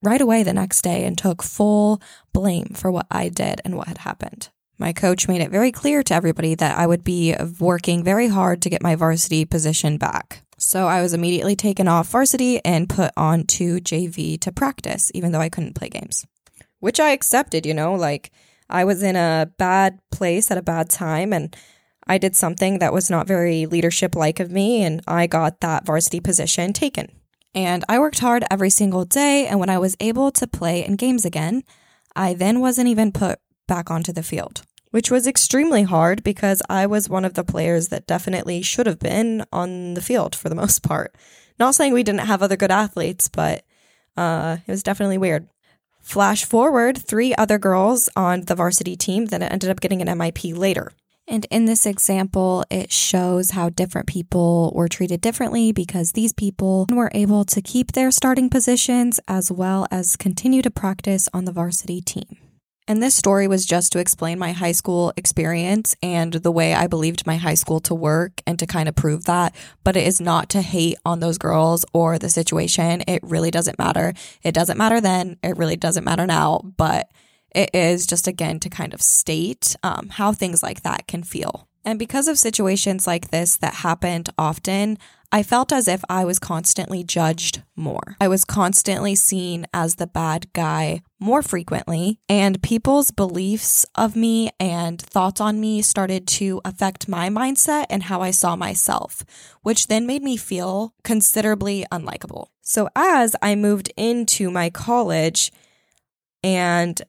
right 0.02 0.20
away 0.20 0.42
the 0.42 0.52
next 0.52 0.82
day 0.82 1.06
and 1.06 1.16
took 1.16 1.42
full 1.42 2.02
blame 2.34 2.74
for 2.74 2.90
what 2.90 3.06
I 3.10 3.30
did 3.30 3.62
and 3.64 3.74
what 3.74 3.88
had 3.88 3.98
happened. 3.98 4.50
My 4.82 4.92
coach 4.92 5.28
made 5.28 5.40
it 5.40 5.52
very 5.52 5.70
clear 5.70 6.02
to 6.02 6.12
everybody 6.12 6.56
that 6.56 6.76
I 6.76 6.88
would 6.88 7.04
be 7.04 7.36
working 7.60 8.02
very 8.02 8.26
hard 8.26 8.60
to 8.62 8.68
get 8.68 8.82
my 8.82 8.96
varsity 8.96 9.44
position 9.44 9.96
back. 9.96 10.42
So 10.58 10.88
I 10.88 11.02
was 11.02 11.14
immediately 11.14 11.54
taken 11.54 11.86
off 11.86 12.08
varsity 12.08 12.58
and 12.64 12.88
put 12.88 13.12
on 13.16 13.44
to 13.44 13.76
JV 13.76 14.40
to 14.40 14.50
practice, 14.50 15.12
even 15.14 15.30
though 15.30 15.40
I 15.40 15.50
couldn't 15.50 15.76
play 15.76 15.88
games. 15.88 16.26
Which 16.80 16.98
I 16.98 17.10
accepted, 17.10 17.64
you 17.64 17.74
know, 17.74 17.94
like 17.94 18.32
I 18.68 18.82
was 18.82 19.04
in 19.04 19.14
a 19.14 19.52
bad 19.56 20.00
place 20.10 20.50
at 20.50 20.58
a 20.58 20.62
bad 20.62 20.90
time 20.90 21.32
and 21.32 21.54
I 22.08 22.18
did 22.18 22.34
something 22.34 22.80
that 22.80 22.92
was 22.92 23.08
not 23.08 23.28
very 23.28 23.66
leadership 23.66 24.16
like 24.16 24.40
of 24.40 24.50
me, 24.50 24.82
and 24.82 25.00
I 25.06 25.28
got 25.28 25.60
that 25.60 25.86
varsity 25.86 26.18
position 26.18 26.72
taken. 26.72 27.06
And 27.54 27.84
I 27.88 28.00
worked 28.00 28.18
hard 28.18 28.42
every 28.50 28.70
single 28.70 29.04
day, 29.04 29.46
and 29.46 29.60
when 29.60 29.70
I 29.70 29.78
was 29.78 29.96
able 30.00 30.32
to 30.32 30.48
play 30.48 30.84
in 30.84 30.96
games 30.96 31.24
again, 31.24 31.62
I 32.16 32.34
then 32.34 32.58
wasn't 32.58 32.88
even 32.88 33.12
put 33.12 33.38
back 33.68 33.88
onto 33.88 34.12
the 34.12 34.24
field, 34.24 34.62
which 34.92 35.10
was 35.10 35.26
extremely 35.26 35.82
hard 35.82 36.22
because 36.22 36.62
I 36.70 36.86
was 36.86 37.08
one 37.08 37.24
of 37.24 37.34
the 37.34 37.42
players 37.42 37.88
that 37.88 38.06
definitely 38.06 38.62
should 38.62 38.86
have 38.86 39.00
been 39.00 39.44
on 39.52 39.94
the 39.94 40.00
field 40.00 40.36
for 40.36 40.48
the 40.48 40.54
most 40.62 40.82
part. 40.82 41.14
Not 41.58 41.74
saying 41.74 41.92
we 41.92 42.04
didn't 42.04 42.20
have 42.26 42.42
other 42.42 42.56
good 42.56 42.70
athletes, 42.70 43.28
but 43.28 43.64
uh, 44.16 44.58
it 44.66 44.70
was 44.70 44.82
definitely 44.82 45.18
weird. 45.18 45.48
Flash 46.00 46.44
forward, 46.44 46.98
three 46.98 47.34
other 47.36 47.58
girls 47.58 48.08
on 48.16 48.42
the 48.42 48.54
varsity 48.54 48.96
team 48.96 49.26
that 49.26 49.42
ended 49.42 49.70
up 49.70 49.80
getting 49.80 50.02
an 50.02 50.18
MIP 50.18 50.56
later. 50.56 50.92
And 51.28 51.46
in 51.50 51.66
this 51.66 51.86
example, 51.86 52.64
it 52.68 52.90
shows 52.90 53.52
how 53.52 53.70
different 53.70 54.08
people 54.08 54.72
were 54.74 54.88
treated 54.88 55.20
differently 55.20 55.72
because 55.72 56.12
these 56.12 56.32
people 56.32 56.86
were 56.90 57.12
able 57.14 57.44
to 57.44 57.62
keep 57.62 57.92
their 57.92 58.10
starting 58.10 58.50
positions 58.50 59.20
as 59.28 59.50
well 59.50 59.86
as 59.90 60.16
continue 60.16 60.62
to 60.62 60.70
practice 60.70 61.28
on 61.32 61.44
the 61.44 61.52
varsity 61.52 62.00
team. 62.00 62.51
And 62.88 63.00
this 63.00 63.14
story 63.14 63.46
was 63.46 63.64
just 63.64 63.92
to 63.92 64.00
explain 64.00 64.40
my 64.40 64.52
high 64.52 64.72
school 64.72 65.12
experience 65.16 65.94
and 66.02 66.32
the 66.32 66.50
way 66.50 66.74
I 66.74 66.88
believed 66.88 67.26
my 67.26 67.36
high 67.36 67.54
school 67.54 67.78
to 67.80 67.94
work 67.94 68.42
and 68.44 68.58
to 68.58 68.66
kind 68.66 68.88
of 68.88 68.96
prove 68.96 69.24
that. 69.26 69.54
But 69.84 69.96
it 69.96 70.04
is 70.06 70.20
not 70.20 70.48
to 70.50 70.62
hate 70.62 70.98
on 71.04 71.20
those 71.20 71.38
girls 71.38 71.84
or 71.92 72.18
the 72.18 72.28
situation. 72.28 73.04
It 73.06 73.22
really 73.22 73.52
doesn't 73.52 73.78
matter. 73.78 74.14
It 74.42 74.52
doesn't 74.52 74.78
matter 74.78 75.00
then. 75.00 75.38
It 75.44 75.56
really 75.56 75.76
doesn't 75.76 76.04
matter 76.04 76.26
now. 76.26 76.60
But 76.76 77.08
it 77.54 77.70
is 77.72 78.06
just, 78.06 78.26
again, 78.26 78.58
to 78.60 78.68
kind 78.68 78.94
of 78.94 79.00
state 79.00 79.76
um, 79.84 80.08
how 80.08 80.32
things 80.32 80.62
like 80.62 80.82
that 80.82 81.06
can 81.06 81.22
feel. 81.22 81.68
And 81.84 81.98
because 81.98 82.26
of 82.26 82.38
situations 82.38 83.06
like 83.06 83.30
this 83.30 83.56
that 83.58 83.74
happened 83.74 84.30
often, 84.36 84.98
I 85.34 85.42
felt 85.42 85.72
as 85.72 85.88
if 85.88 86.04
I 86.10 86.26
was 86.26 86.38
constantly 86.38 87.02
judged 87.02 87.62
more. 87.74 88.16
I 88.20 88.28
was 88.28 88.44
constantly 88.44 89.14
seen 89.14 89.66
as 89.72 89.94
the 89.94 90.06
bad 90.06 90.52
guy 90.52 91.00
more 91.18 91.42
frequently, 91.42 92.18
and 92.28 92.62
people's 92.62 93.10
beliefs 93.10 93.86
of 93.94 94.14
me 94.14 94.50
and 94.60 95.00
thoughts 95.00 95.40
on 95.40 95.58
me 95.58 95.80
started 95.80 96.26
to 96.26 96.60
affect 96.66 97.08
my 97.08 97.30
mindset 97.30 97.86
and 97.88 98.02
how 98.02 98.20
I 98.20 98.30
saw 98.30 98.56
myself, 98.56 99.24
which 99.62 99.86
then 99.86 100.06
made 100.06 100.22
me 100.22 100.36
feel 100.36 100.92
considerably 101.02 101.86
unlikable. 101.90 102.48
So, 102.60 102.90
as 102.94 103.34
I 103.40 103.54
moved 103.54 103.90
into 103.96 104.50
my 104.50 104.68
college 104.68 105.50
and 106.44 107.00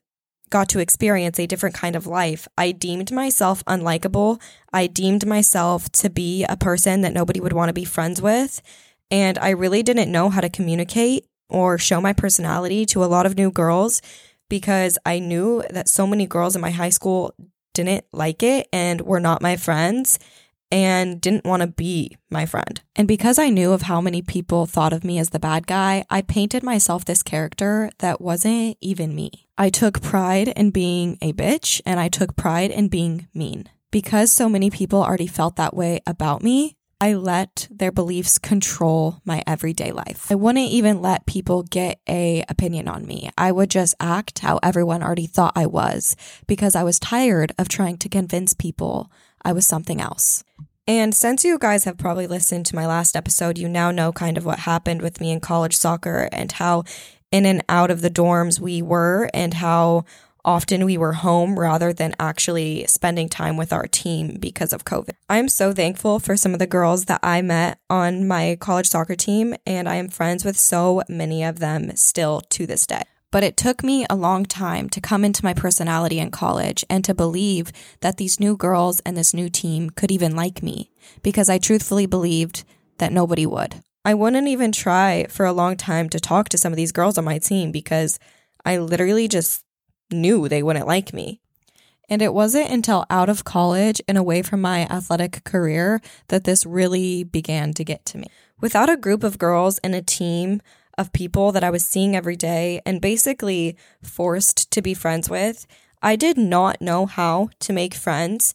got 0.53 0.69
to 0.69 0.79
experience 0.79 1.39
a 1.39 1.47
different 1.47 1.73
kind 1.73 1.95
of 1.95 2.05
life, 2.05 2.47
I 2.55 2.73
deemed 2.73 3.11
myself 3.11 3.65
unlikable. 3.65 4.39
I 4.71 4.85
deemed 4.85 5.25
myself 5.25 5.91
to 5.93 6.11
be 6.11 6.45
a 6.47 6.55
person 6.55 7.01
that 7.01 7.11
nobody 7.11 7.39
would 7.39 7.53
want 7.53 7.69
to 7.69 7.73
be 7.73 7.85
friends 7.85 8.21
with. 8.21 8.61
And 9.09 9.39
I 9.39 9.49
really 9.49 9.81
didn't 9.81 10.11
know 10.11 10.29
how 10.29 10.41
to 10.41 10.49
communicate 10.49 11.25
or 11.49 11.79
show 11.79 11.99
my 11.99 12.13
personality 12.13 12.85
to 12.85 13.03
a 13.03 13.09
lot 13.09 13.25
of 13.25 13.35
new 13.35 13.49
girls 13.51 13.99
because 14.47 14.99
I 15.07 15.17
knew 15.17 15.63
that 15.71 15.89
so 15.89 16.05
many 16.05 16.27
girls 16.27 16.55
in 16.55 16.61
my 16.61 16.69
high 16.69 16.91
school 16.91 17.33
didn't 17.73 18.05
like 18.13 18.43
it 18.43 18.67
and 18.71 19.01
were 19.01 19.19
not 19.19 19.41
my 19.41 19.57
friends 19.57 20.19
and 20.71 21.19
didn't 21.19 21.45
want 21.45 21.61
to 21.61 21.67
be 21.67 22.15
my 22.29 22.45
friend. 22.45 22.79
And 22.95 23.07
because 23.07 23.39
I 23.39 23.49
knew 23.49 23.71
of 23.71 23.83
how 23.83 24.01
many 24.01 24.21
people 24.21 24.67
thought 24.67 24.93
of 24.93 25.03
me 25.03 25.17
as 25.17 25.31
the 25.31 25.39
bad 25.39 25.65
guy, 25.65 26.05
I 26.11 26.21
painted 26.21 26.61
myself 26.61 27.05
this 27.05 27.23
character 27.23 27.89
that 27.97 28.21
wasn't 28.21 28.77
even 28.81 29.15
me. 29.15 29.42
I 29.57 29.69
took 29.69 30.01
pride 30.01 30.47
in 30.47 30.71
being 30.71 31.17
a 31.21 31.31
bitch 31.31 31.81
and 31.85 31.99
I 31.99 32.07
took 32.07 32.35
pride 32.35 32.71
in 32.71 32.87
being 32.87 33.27
mean. 33.33 33.69
Because 33.91 34.31
so 34.31 34.49
many 34.49 34.71
people 34.71 35.03
already 35.03 35.27
felt 35.27 35.57
that 35.57 35.75
way 35.75 36.01
about 36.07 36.41
me, 36.41 36.75
I 36.99 37.13
let 37.13 37.67
their 37.69 37.91
beliefs 37.91 38.39
control 38.39 39.21
my 39.25 39.43
everyday 39.45 39.91
life. 39.91 40.31
I 40.31 40.35
wouldn't 40.35 40.71
even 40.71 41.01
let 41.01 41.27
people 41.27 41.61
get 41.61 41.99
a 42.09 42.43
opinion 42.49 42.87
on 42.87 43.05
me. 43.05 43.29
I 43.37 43.51
would 43.51 43.69
just 43.69 43.93
act 43.99 44.39
how 44.39 44.59
everyone 44.63 45.03
already 45.03 45.27
thought 45.27 45.53
I 45.55 45.67
was 45.67 46.15
because 46.47 46.75
I 46.75 46.83
was 46.83 46.99
tired 46.99 47.51
of 47.59 47.69
trying 47.69 47.97
to 47.97 48.09
convince 48.09 48.53
people 48.53 49.11
I 49.43 49.51
was 49.51 49.67
something 49.67 50.01
else. 50.01 50.43
And 50.85 51.15
since 51.15 51.45
you 51.45 51.57
guys 51.59 51.85
have 51.85 51.97
probably 51.97 52.27
listened 52.27 52.65
to 52.65 52.75
my 52.75 52.85
last 52.85 53.15
episode, 53.15 53.57
you 53.57 53.69
now 53.69 53.89
know 53.89 54.11
kind 54.11 54.37
of 54.37 54.45
what 54.45 54.59
happened 54.59 55.01
with 55.01 55.21
me 55.21 55.31
in 55.31 55.39
college 55.39 55.77
soccer 55.77 56.27
and 56.33 56.51
how 56.51 56.83
in 57.33 57.47
and 57.47 57.63
out 57.67 57.89
of 57.89 58.01
the 58.01 58.11
dorms 58.11 58.59
we 58.59 58.81
were 58.81 59.27
and 59.33 59.55
how 59.55 60.05
often 60.45 60.85
we 60.85 60.97
were 60.97 61.13
home 61.13 61.57
rather 61.57 61.91
than 61.91 62.13
actually 62.19 62.85
spending 62.87 63.27
time 63.27 63.57
with 63.57 63.73
our 63.73 63.87
team 63.87 64.37
because 64.39 64.71
of 64.71 64.85
COVID. 64.85 65.13
I'm 65.29 65.49
so 65.49 65.73
thankful 65.73 66.19
for 66.19 66.37
some 66.37 66.53
of 66.53 66.59
the 66.59 66.67
girls 66.67 67.05
that 67.05 67.21
I 67.23 67.41
met 67.41 67.79
on 67.89 68.27
my 68.27 68.57
college 68.59 68.87
soccer 68.87 69.15
team, 69.15 69.55
and 69.65 69.89
I 69.89 69.95
am 69.95 70.09
friends 70.09 70.45
with 70.45 70.57
so 70.57 71.01
many 71.09 71.43
of 71.43 71.59
them 71.59 71.95
still 71.95 72.41
to 72.51 72.67
this 72.67 72.85
day. 72.85 73.03
But 73.31 73.43
it 73.43 73.57
took 73.57 73.83
me 73.83 74.05
a 74.09 74.15
long 74.15 74.45
time 74.45 74.89
to 74.89 75.01
come 75.01 75.25
into 75.25 75.43
my 75.43 75.55
personality 75.55 76.19
in 76.19 76.29
college 76.29 76.85
and 76.87 77.03
to 77.05 77.15
believe 77.15 77.71
that 78.01 78.17
these 78.17 78.39
new 78.39 78.55
girls 78.55 78.99
and 79.05 79.17
this 79.17 79.33
new 79.33 79.49
team 79.49 79.89
could 79.89 80.11
even 80.11 80.35
like 80.35 80.61
me 80.61 80.91
because 81.23 81.49
I 81.49 81.57
truthfully 81.57 82.05
believed 82.05 82.63
that 82.99 83.11
nobody 83.11 83.47
would. 83.47 83.81
I 84.05 84.13
wouldn't 84.13 84.47
even 84.47 84.71
try 84.71 85.27
for 85.29 85.45
a 85.45 85.53
long 85.53 85.77
time 85.77 86.09
to 86.09 86.19
talk 86.19 86.49
to 86.49 86.57
some 86.57 86.73
of 86.73 86.77
these 86.77 86.91
girls 86.91 87.17
on 87.17 87.23
my 87.23 87.37
team 87.39 87.71
because 87.71 88.19
I 88.65 88.77
literally 88.77 89.27
just 89.27 89.63
knew 90.11 90.47
they 90.47 90.63
wouldn't 90.63 90.87
like 90.87 91.13
me. 91.13 91.39
And 92.09 92.21
it 92.21 92.33
wasn't 92.33 92.69
until 92.69 93.05
out 93.09 93.29
of 93.29 93.45
college 93.45 94.01
and 94.07 94.17
away 94.17 94.41
from 94.41 94.61
my 94.61 94.81
athletic 94.81 95.43
career 95.45 96.01
that 96.27 96.43
this 96.43 96.65
really 96.65 97.23
began 97.23 97.73
to 97.73 97.83
get 97.85 98.05
to 98.07 98.17
me. 98.17 98.27
Without 98.59 98.89
a 98.89 98.97
group 98.97 99.23
of 99.23 99.39
girls 99.39 99.79
and 99.79 99.95
a 99.95 100.01
team 100.01 100.61
of 100.97 101.13
people 101.13 101.51
that 101.53 101.63
I 101.63 101.69
was 101.69 101.85
seeing 101.85 102.15
every 102.15 102.35
day 102.35 102.81
and 102.85 103.01
basically 103.01 103.77
forced 104.01 104.69
to 104.71 104.81
be 104.81 104.93
friends 104.93 105.29
with, 105.29 105.65
I 106.01 106.17
did 106.17 106.37
not 106.37 106.81
know 106.81 107.05
how 107.05 107.49
to 107.61 107.73
make 107.73 107.93
friends. 107.93 108.53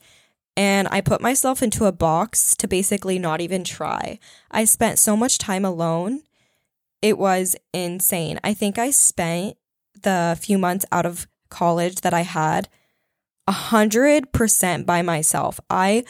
And 0.59 0.89
I 0.91 1.01
put 1.01 1.21
myself 1.21 1.63
into 1.63 1.85
a 1.85 1.93
box 1.93 2.57
to 2.57 2.67
basically 2.67 3.17
not 3.17 3.41
even 3.41 3.63
try. 3.63 4.19
I 4.51 4.65
spent 4.65 4.99
so 4.99 5.17
much 5.17 5.39
time 5.39 5.65
alone. 5.65 6.23
It 7.01 7.17
was 7.17 7.55
insane. 7.73 8.41
I 8.43 8.55
think 8.55 8.77
I 8.77 8.91
spent 8.91 9.57
the 10.03 10.37
few 10.41 10.59
months 10.59 10.85
out 10.91 11.07
of 11.07 11.29
college 11.49 12.01
that 12.01 12.13
I 12.13 12.23
had 12.23 12.69
a 13.47 13.53
hundred 13.53 14.33
percent 14.33 14.85
by 14.85 15.01
myself. 15.01 15.61
I 15.71 16.03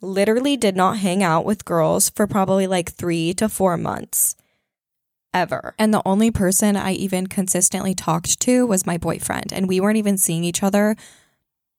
literally 0.00 0.56
did 0.56 0.74
not 0.74 0.98
hang 0.98 1.22
out 1.22 1.44
with 1.44 1.64
girls 1.64 2.10
for 2.10 2.26
probably 2.26 2.66
like 2.66 2.90
three 2.90 3.32
to 3.34 3.48
four 3.48 3.76
months 3.76 4.34
ever. 5.32 5.76
And 5.78 5.94
the 5.94 6.02
only 6.04 6.32
person 6.32 6.74
I 6.74 6.94
even 6.94 7.28
consistently 7.28 7.94
talked 7.94 8.40
to 8.40 8.66
was 8.66 8.86
my 8.86 8.98
boyfriend. 8.98 9.52
And 9.52 9.68
we 9.68 9.78
weren't 9.80 9.98
even 9.98 10.18
seeing 10.18 10.42
each 10.42 10.64
other 10.64 10.96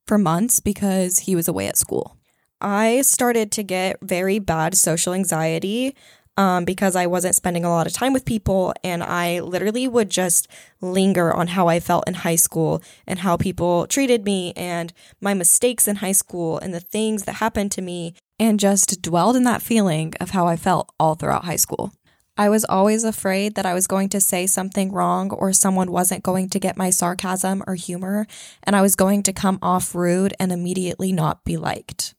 for 0.09 0.17
months 0.17 0.59
because 0.59 1.19
he 1.19 1.35
was 1.35 1.47
away 1.47 1.67
at 1.67 1.77
school. 1.77 2.17
I 2.59 3.03
started 3.03 3.51
to 3.53 3.63
get 3.63 3.99
very 4.01 4.39
bad 4.39 4.75
social 4.75 5.13
anxiety 5.13 5.95
um, 6.35 6.65
because 6.65 6.95
I 6.95 7.05
wasn't 7.05 7.35
spending 7.35 7.63
a 7.63 7.69
lot 7.69 7.85
of 7.85 7.93
time 7.93 8.11
with 8.11 8.25
people. 8.25 8.73
And 8.83 9.03
I 9.03 9.39
literally 9.39 9.87
would 9.87 10.09
just 10.09 10.47
linger 10.81 11.31
on 11.31 11.47
how 11.49 11.67
I 11.67 11.79
felt 11.79 12.07
in 12.07 12.15
high 12.15 12.37
school 12.37 12.81
and 13.05 13.19
how 13.19 13.37
people 13.37 13.85
treated 13.85 14.25
me 14.25 14.51
and 14.55 14.91
my 15.21 15.35
mistakes 15.35 15.87
in 15.87 15.97
high 15.97 16.17
school 16.23 16.57
and 16.57 16.73
the 16.73 16.79
things 16.79 17.25
that 17.25 17.33
happened 17.33 17.71
to 17.73 17.81
me 17.83 18.15
and 18.39 18.59
just 18.59 19.03
dwelled 19.03 19.35
in 19.35 19.43
that 19.43 19.61
feeling 19.61 20.15
of 20.19 20.31
how 20.31 20.47
I 20.47 20.55
felt 20.55 20.91
all 20.99 21.13
throughout 21.13 21.45
high 21.45 21.55
school. 21.55 21.93
I 22.39 22.48
was 22.48 22.63
always 22.69 23.03
afraid 23.03 23.55
that 23.55 23.65
I 23.65 23.74
was 23.74 23.86
going 23.86 24.08
to 24.10 24.22
say 24.22 24.48
something 24.48 24.93
wrong 24.93 25.29
or 25.29 25.51
someone 25.51 25.91
wasn't 25.91 26.24
going 26.24 26.48
to 26.51 26.60
get 26.60 26.77
my 26.77 26.89
sarcasm 26.89 27.62
or 27.67 27.75
humor, 27.75 28.27
and 28.63 28.77
I 28.77 28.81
was 28.81 28.96
going 28.96 29.24
to 29.24 29.34
come 29.34 29.60
off 29.62 29.93
rude 29.93 30.34
and 30.39 30.50
immediately 30.50 31.12
not 31.12 31.43
be 31.43 31.58
liked. 31.58 32.15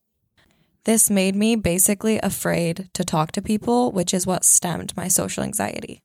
This 0.84 1.08
made 1.08 1.34
me 1.34 1.56
basically 1.56 2.18
afraid 2.18 2.90
to 2.92 3.02
talk 3.02 3.32
to 3.32 3.40
people, 3.40 3.92
which 3.92 4.12
is 4.12 4.26
what 4.26 4.44
stemmed 4.44 4.94
my 4.94 5.08
social 5.08 5.42
anxiety. 5.42 6.02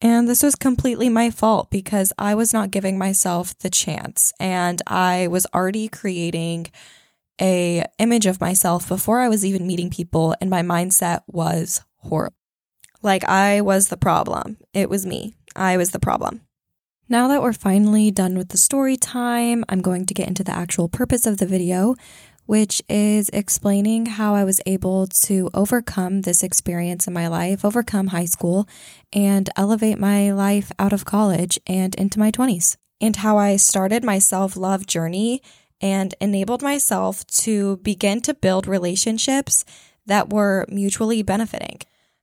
And 0.00 0.26
this 0.26 0.42
was 0.42 0.56
completely 0.56 1.08
my 1.08 1.30
fault 1.30 1.70
because 1.70 2.12
I 2.18 2.34
was 2.34 2.52
not 2.52 2.72
giving 2.72 2.98
myself 2.98 3.56
the 3.58 3.70
chance 3.70 4.32
and 4.40 4.82
I 4.88 5.28
was 5.28 5.46
already 5.54 5.86
creating 5.86 6.66
a 7.40 7.84
image 8.00 8.26
of 8.26 8.40
myself 8.40 8.88
before 8.88 9.20
I 9.20 9.28
was 9.28 9.44
even 9.44 9.68
meeting 9.68 9.88
people 9.88 10.34
and 10.40 10.50
my 10.50 10.62
mindset 10.62 11.20
was 11.28 11.82
horrible. 11.98 12.35
Like 13.06 13.22
I 13.22 13.60
was 13.60 13.86
the 13.86 13.96
problem. 13.96 14.56
It 14.74 14.90
was 14.90 15.06
me. 15.06 15.36
I 15.54 15.76
was 15.76 15.92
the 15.92 16.00
problem. 16.00 16.40
Now 17.08 17.28
that 17.28 17.40
we're 17.40 17.52
finally 17.52 18.10
done 18.10 18.36
with 18.36 18.48
the 18.48 18.58
story 18.58 18.96
time, 18.96 19.64
I'm 19.68 19.80
going 19.80 20.06
to 20.06 20.12
get 20.12 20.26
into 20.26 20.42
the 20.42 20.50
actual 20.50 20.88
purpose 20.88 21.24
of 21.24 21.38
the 21.38 21.46
video, 21.46 21.94
which 22.46 22.82
is 22.88 23.28
explaining 23.28 24.06
how 24.06 24.34
I 24.34 24.42
was 24.42 24.60
able 24.66 25.06
to 25.06 25.48
overcome 25.54 26.22
this 26.22 26.42
experience 26.42 27.06
in 27.06 27.12
my 27.12 27.28
life, 27.28 27.64
overcome 27.64 28.08
high 28.08 28.24
school, 28.24 28.68
and 29.12 29.48
elevate 29.54 30.00
my 30.00 30.32
life 30.32 30.72
out 30.80 30.92
of 30.92 31.04
college 31.04 31.60
and 31.64 31.94
into 31.94 32.18
my 32.18 32.32
20s, 32.32 32.76
and 33.00 33.14
how 33.14 33.38
I 33.38 33.54
started 33.54 34.02
my 34.02 34.18
self 34.18 34.56
love 34.56 34.84
journey 34.84 35.42
and 35.80 36.12
enabled 36.20 36.60
myself 36.60 37.24
to 37.44 37.76
begin 37.76 38.20
to 38.22 38.34
build 38.34 38.66
relationships 38.66 39.64
that 40.06 40.30
were 40.32 40.66
mutually 40.68 41.22
benefiting. 41.22 41.78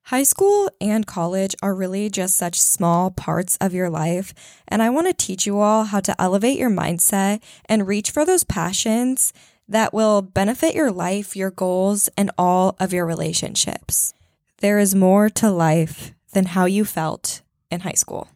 High 0.07 0.23
school 0.23 0.69
and 0.81 1.07
college 1.07 1.55
are 1.61 1.73
really 1.73 2.09
just 2.09 2.35
such 2.35 2.59
small 2.59 3.09
parts 3.09 3.57
of 3.61 3.73
your 3.73 3.89
life, 3.89 4.33
and 4.67 4.83
I 4.83 4.89
want 4.89 5.07
to 5.07 5.13
teach 5.13 5.45
you 5.45 5.59
all 5.59 5.85
how 5.85 6.01
to 6.01 6.21
elevate 6.21 6.59
your 6.59 6.69
mindset 6.69 7.41
and 7.67 7.87
reach 7.87 8.11
for 8.11 8.25
those 8.25 8.43
passions 8.43 9.31
that 9.65 9.93
will 9.93 10.21
benefit 10.21 10.75
your 10.75 10.91
life, 10.91 11.37
your 11.37 11.51
goals, 11.51 12.09
and 12.17 12.31
all 12.37 12.75
of 12.81 12.91
your 12.91 13.05
relationships. 13.05 14.13
There 14.57 14.77
is 14.77 14.93
more 14.93 15.29
to 15.29 15.49
life 15.49 16.11
than 16.33 16.47
how 16.47 16.65
you 16.65 16.83
felt 16.83 17.41
in 17.71 17.81
high 17.81 17.93
school. 17.93 18.27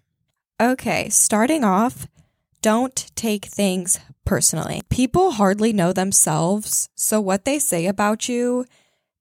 Okay, 0.61 1.09
starting 1.09 1.65
off, 1.65 2.07
don't 2.61 3.11
take 3.13 3.43
things 3.45 3.99
personally. 4.23 4.83
People 4.89 5.31
hardly 5.31 5.73
know 5.73 5.91
themselves, 5.91 6.87
so 6.95 7.19
what 7.19 7.43
they 7.43 7.59
say 7.59 7.87
about 7.87 8.29
you 8.29 8.65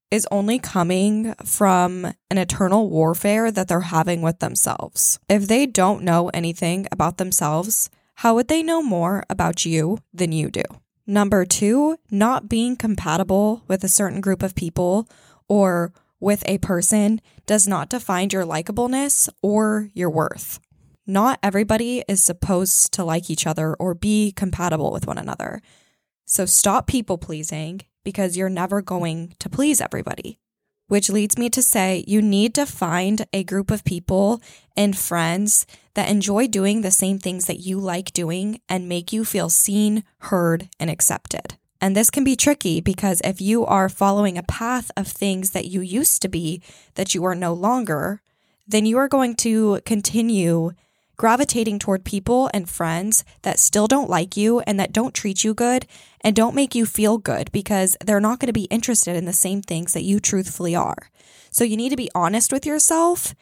is 0.09 0.27
only 0.31 0.59
coming 0.59 1.33
from 1.43 2.05
an 2.29 2.37
eternal 2.37 2.89
warfare 2.89 3.51
that 3.51 3.67
they're 3.67 3.81
having 3.81 4.21
with 4.21 4.39
themselves. 4.39 5.19
If 5.29 5.47
they 5.47 5.65
don't 5.65 6.03
know 6.03 6.29
anything 6.29 6.87
about 6.91 7.17
themselves, 7.17 7.89
how 8.15 8.35
would 8.35 8.47
they 8.47 8.63
know 8.63 8.81
more 8.81 9.23
about 9.29 9.65
you 9.65 9.99
than 10.13 10.31
you 10.31 10.49
do? 10.49 10.63
Number 11.05 11.45
two, 11.45 11.97
not 12.09 12.49
being 12.49 12.75
compatible 12.75 13.63
with 13.67 13.83
a 13.83 13.89
certain 13.89 14.21
group 14.21 14.43
of 14.43 14.55
people 14.55 15.07
or 15.47 15.93
with 16.19 16.43
a 16.47 16.57
person 16.57 17.21
does 17.45 17.67
not 17.67 17.89
define 17.89 18.29
your 18.31 18.43
likableness 18.43 19.29
or 19.41 19.89
your 19.93 20.09
worth. 20.09 20.59
Not 21.05 21.39
everybody 21.41 22.03
is 22.07 22.21
supposed 22.21 22.93
to 22.93 23.05
like 23.05 23.29
each 23.29 23.47
other 23.47 23.73
or 23.75 23.93
be 23.93 24.33
compatible 24.33 24.91
with 24.91 25.07
one 25.07 25.17
another. 25.17 25.61
So 26.25 26.45
stop 26.45 26.87
people 26.87 27.17
pleasing 27.17 27.81
because 28.07 28.37
you're 28.37 28.47
never 28.47 28.81
going 28.81 29.35
to 29.37 29.49
please 29.49 29.81
everybody. 29.81 30.39
Which 30.87 31.09
leads 31.09 31.37
me 31.37 31.49
to 31.49 31.61
say 31.61 32.05
you 32.07 32.21
need 32.21 32.55
to 32.55 32.65
find 32.65 33.25
a 33.33 33.43
group 33.43 33.69
of 33.69 33.83
people 33.83 34.41
and 34.77 34.97
friends 34.97 35.65
that 35.93 36.09
enjoy 36.09 36.47
doing 36.47 36.79
the 36.79 36.89
same 36.89 37.19
things 37.19 37.47
that 37.47 37.59
you 37.59 37.77
like 37.81 38.13
doing 38.13 38.61
and 38.69 38.87
make 38.87 39.11
you 39.11 39.25
feel 39.25 39.49
seen, 39.49 40.05
heard, 40.19 40.69
and 40.79 40.89
accepted. 40.89 41.57
And 41.81 41.97
this 41.97 42.09
can 42.09 42.23
be 42.23 42.37
tricky 42.37 42.79
because 42.79 43.19
if 43.25 43.41
you 43.41 43.65
are 43.65 43.89
following 43.89 44.37
a 44.37 44.43
path 44.43 44.89
of 44.95 45.05
things 45.09 45.49
that 45.49 45.65
you 45.65 45.81
used 45.81 46.21
to 46.21 46.29
be 46.29 46.61
that 46.95 47.13
you 47.13 47.25
are 47.25 47.35
no 47.35 47.51
longer, 47.51 48.21
then 48.65 48.85
you 48.85 48.97
are 48.97 49.09
going 49.09 49.35
to 49.47 49.81
continue 49.83 50.71
gravitating 51.17 51.79
toward 51.79 52.05
people 52.05 52.49
and 52.53 52.69
friends 52.69 53.25
that 53.41 53.59
still 53.59 53.87
don't 53.87 54.09
like 54.09 54.37
you 54.37 54.59
and 54.61 54.79
that 54.79 54.93
don't 54.93 55.13
treat 55.13 55.43
you 55.43 55.53
good 55.53 55.85
and 56.21 56.35
don't 56.35 56.55
make 56.55 56.75
you 56.75 56.85
feel 56.85 57.17
good 57.17 57.51
because 57.51 57.97
they're 58.05 58.19
not 58.19 58.39
going 58.39 58.47
to 58.47 58.53
be 58.53 58.65
interested 58.65 59.15
in 59.15 59.25
the 59.25 59.33
same 59.33 59.61
things 59.61 59.93
that 59.93 60.03
you 60.03 60.19
truthfully 60.19 60.75
are. 60.75 61.09
So 61.49 61.63
you 61.63 61.75
need 61.75 61.89
to 61.89 61.95
be 61.95 62.11
honest 62.13 62.51
with 62.51 62.65
yourself 62.65 63.33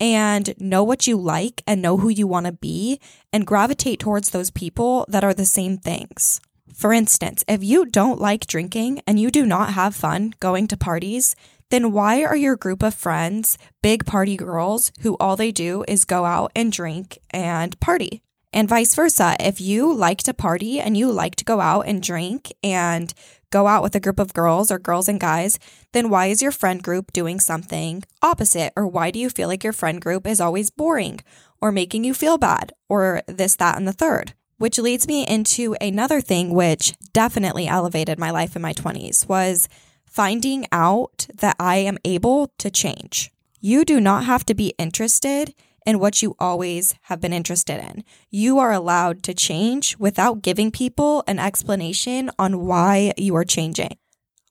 and 0.00 0.54
know 0.58 0.82
what 0.82 1.06
you 1.06 1.16
like 1.16 1.62
and 1.66 1.82
know 1.82 1.98
who 1.98 2.08
you 2.08 2.26
want 2.26 2.46
to 2.46 2.52
be 2.52 2.98
and 3.32 3.46
gravitate 3.46 4.00
towards 4.00 4.30
those 4.30 4.50
people 4.50 5.04
that 5.08 5.22
are 5.22 5.34
the 5.34 5.44
same 5.44 5.76
things. 5.76 6.40
For 6.74 6.92
instance, 6.94 7.44
if 7.46 7.62
you 7.62 7.84
don't 7.84 8.20
like 8.20 8.46
drinking 8.46 9.02
and 9.06 9.20
you 9.20 9.30
do 9.30 9.44
not 9.44 9.74
have 9.74 9.94
fun 9.94 10.32
going 10.40 10.66
to 10.68 10.76
parties, 10.76 11.36
then 11.70 11.92
why 11.92 12.22
are 12.22 12.36
your 12.36 12.56
group 12.56 12.82
of 12.82 12.94
friends 12.94 13.56
big 13.82 14.04
party 14.04 14.36
girls 14.36 14.92
who 15.00 15.16
all 15.18 15.36
they 15.36 15.52
do 15.52 15.84
is 15.88 16.04
go 16.04 16.24
out 16.24 16.52
and 16.54 16.72
drink 16.72 17.18
and 17.30 17.78
party? 17.80 18.22
And 18.52 18.68
vice 18.68 18.94
versa. 18.96 19.36
If 19.38 19.60
you 19.60 19.92
like 19.92 20.18
to 20.24 20.34
party 20.34 20.80
and 20.80 20.96
you 20.96 21.10
like 21.12 21.36
to 21.36 21.44
go 21.44 21.60
out 21.60 21.82
and 21.82 22.02
drink 22.02 22.52
and 22.64 23.14
go 23.50 23.68
out 23.68 23.82
with 23.82 23.94
a 23.94 24.00
group 24.00 24.18
of 24.18 24.32
girls 24.32 24.72
or 24.72 24.78
girls 24.78 25.08
and 25.08 25.20
guys, 25.20 25.58
then 25.92 26.10
why 26.10 26.26
is 26.26 26.42
your 26.42 26.50
friend 26.50 26.82
group 26.82 27.12
doing 27.12 27.38
something 27.38 28.02
opposite? 28.22 28.72
Or 28.76 28.86
why 28.86 29.12
do 29.12 29.20
you 29.20 29.30
feel 29.30 29.48
like 29.48 29.62
your 29.62 29.72
friend 29.72 30.00
group 30.00 30.26
is 30.26 30.40
always 30.40 30.70
boring 30.70 31.20
or 31.60 31.70
making 31.70 32.04
you 32.04 32.12
feel 32.12 32.38
bad 32.38 32.72
or 32.88 33.22
this, 33.28 33.54
that, 33.56 33.76
and 33.76 33.86
the 33.86 33.92
third? 33.92 34.34
Which 34.58 34.78
leads 34.78 35.06
me 35.06 35.26
into 35.26 35.76
another 35.80 36.20
thing 36.20 36.52
which 36.52 36.94
definitely 37.12 37.66
elevated 37.66 38.18
my 38.18 38.30
life 38.30 38.56
in 38.56 38.62
my 38.62 38.72
20s 38.72 39.28
was 39.28 39.68
finding 40.10 40.66
out 40.72 41.28
that 41.32 41.54
I 41.60 41.76
am 41.76 41.98
able 42.04 42.52
to 42.58 42.68
change. 42.68 43.30
You 43.60 43.84
do 43.84 44.00
not 44.00 44.24
have 44.24 44.44
to 44.46 44.54
be 44.54 44.74
interested 44.76 45.54
in 45.86 46.00
what 46.00 46.20
you 46.20 46.34
always 46.38 46.94
have 47.02 47.20
been 47.20 47.32
interested 47.32 47.80
in. 47.80 48.04
You 48.28 48.58
are 48.58 48.72
allowed 48.72 49.22
to 49.22 49.34
change 49.34 49.96
without 49.98 50.42
giving 50.42 50.70
people 50.70 51.22
an 51.26 51.38
explanation 51.38 52.30
on 52.38 52.66
why 52.66 53.12
you 53.16 53.36
are 53.36 53.44
changing. 53.44 53.96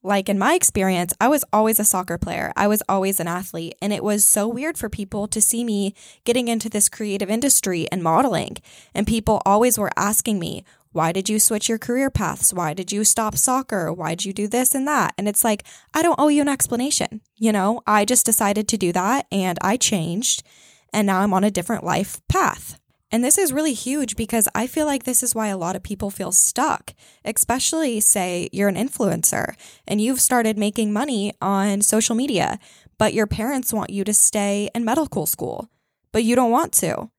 Like 0.01 0.29
in 0.29 0.39
my 0.39 0.53
experience, 0.53 1.13
I 1.19 1.27
was 1.27 1.43
always 1.51 1.77
a 1.77 1.83
soccer 1.83 2.17
player. 2.17 2.53
I 2.55 2.67
was 2.67 2.81
always 2.87 3.19
an 3.19 3.27
athlete. 3.27 3.75
And 3.81 3.91
it 3.91 4.01
was 4.01 4.23
so 4.23 4.47
weird 4.47 4.77
for 4.77 4.87
people 4.87 5.27
to 5.27 5.41
see 5.41 5.65
me 5.65 5.93
getting 6.23 6.47
into 6.47 6.69
this 6.69 6.87
creative 6.87 7.29
industry 7.29 7.85
and 7.91 8.01
modeling. 8.01 8.57
And 8.95 9.05
people 9.05 9.41
always 9.45 9.77
were 9.77 9.91
asking 9.97 10.39
me, 10.39 10.63
why 10.91 11.11
did 11.11 11.29
you 11.29 11.39
switch 11.39 11.69
your 11.69 11.77
career 11.77 12.09
paths? 12.09 12.53
Why 12.53 12.73
did 12.73 12.91
you 12.91 13.03
stop 13.03 13.37
soccer? 13.37 13.93
Why 13.93 14.11
did 14.11 14.25
you 14.25 14.33
do 14.33 14.47
this 14.47 14.73
and 14.73 14.87
that? 14.87 15.13
And 15.17 15.27
it's 15.27 15.43
like, 15.43 15.63
I 15.93 16.01
don't 16.01 16.19
owe 16.19 16.29
you 16.29 16.41
an 16.41 16.47
explanation. 16.47 17.21
You 17.35 17.51
know, 17.51 17.81
I 17.85 18.05
just 18.05 18.25
decided 18.25 18.67
to 18.67 18.77
do 18.77 18.91
that 18.93 19.27
and 19.31 19.59
I 19.61 19.77
changed 19.77 20.43
and 20.91 21.05
now 21.05 21.19
I'm 21.19 21.33
on 21.33 21.43
a 21.43 21.51
different 21.51 21.83
life 21.83 22.21
path. 22.27 22.79
And 23.11 23.23
this 23.23 23.37
is 23.37 23.53
really 23.53 23.73
huge 23.73 24.15
because 24.15 24.47
I 24.53 24.67
feel 24.67 24.85
like 24.85 25.03
this 25.03 25.23
is 25.23 25.33
why 25.33 25.47
a 25.47 25.57
lot 25.57 25.75
of 25.75 25.81
people 25.81 26.11
feel 26.11 26.31
stuck, 26.31 26.93
especially 27.25 27.99
say 27.99 28.49
you're 28.51 28.69
an 28.69 28.75
influencer 28.75 29.55
and 29.87 29.99
you've 29.99 30.21
started 30.21 30.59
making 30.59 30.93
money 30.93 31.33
on 31.41 31.81
social 31.81 32.15
media, 32.15 32.59
but 32.99 33.13
your 33.13 33.25
parents 33.25 33.73
want 33.73 33.89
you 33.89 34.03
to 34.03 34.13
stay 34.13 34.69
in 34.75 34.85
medical 34.85 35.25
school, 35.25 35.69
but 36.11 36.23
you 36.23 36.35
don't 36.35 36.51
want 36.51 36.71
to. 36.73 37.09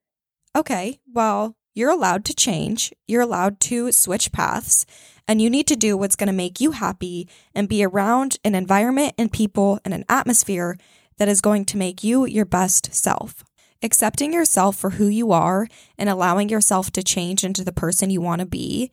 Okay, 0.57 1.01
well, 1.13 1.57
you're 1.75 1.91
allowed 1.91 2.25
to 2.27 2.35
change, 2.35 2.93
you're 3.07 3.23
allowed 3.23 3.61
to 3.61 3.93
switch 3.93 4.33
paths, 4.33 4.87
and 5.29 5.41
you 5.41 5.49
need 5.49 5.67
to 5.69 5.77
do 5.77 5.97
what's 5.97 6.17
going 6.17 6.27
to 6.27 6.33
make 6.33 6.61
you 6.61 6.73
happy 6.73 7.29
and 7.55 7.69
be 7.69 7.85
around 7.85 8.39
an 8.45 8.55
environment 8.55 9.15
and 9.17 9.33
people 9.33 9.79
and 9.85 9.95
an 9.95 10.05
atmosphere 10.09 10.77
that 11.19 11.29
is 11.29 11.41
going 11.41 11.65
to 11.67 11.77
make 11.77 12.03
you 12.03 12.25
your 12.25 12.45
best 12.45 12.93
self. 12.95 13.45
Accepting 13.83 14.33
yourself 14.33 14.77
for 14.77 14.91
who 14.91 15.07
you 15.07 15.33
are 15.33 15.69
and 15.97 16.09
allowing 16.09 16.49
yourself 16.49 16.91
to 16.93 17.03
change 17.03 17.45
into 17.45 17.65
the 17.65 17.73
person 17.73 18.11
you 18.11 18.21
want 18.21 18.41
to 18.41 18.47
be 18.47 18.91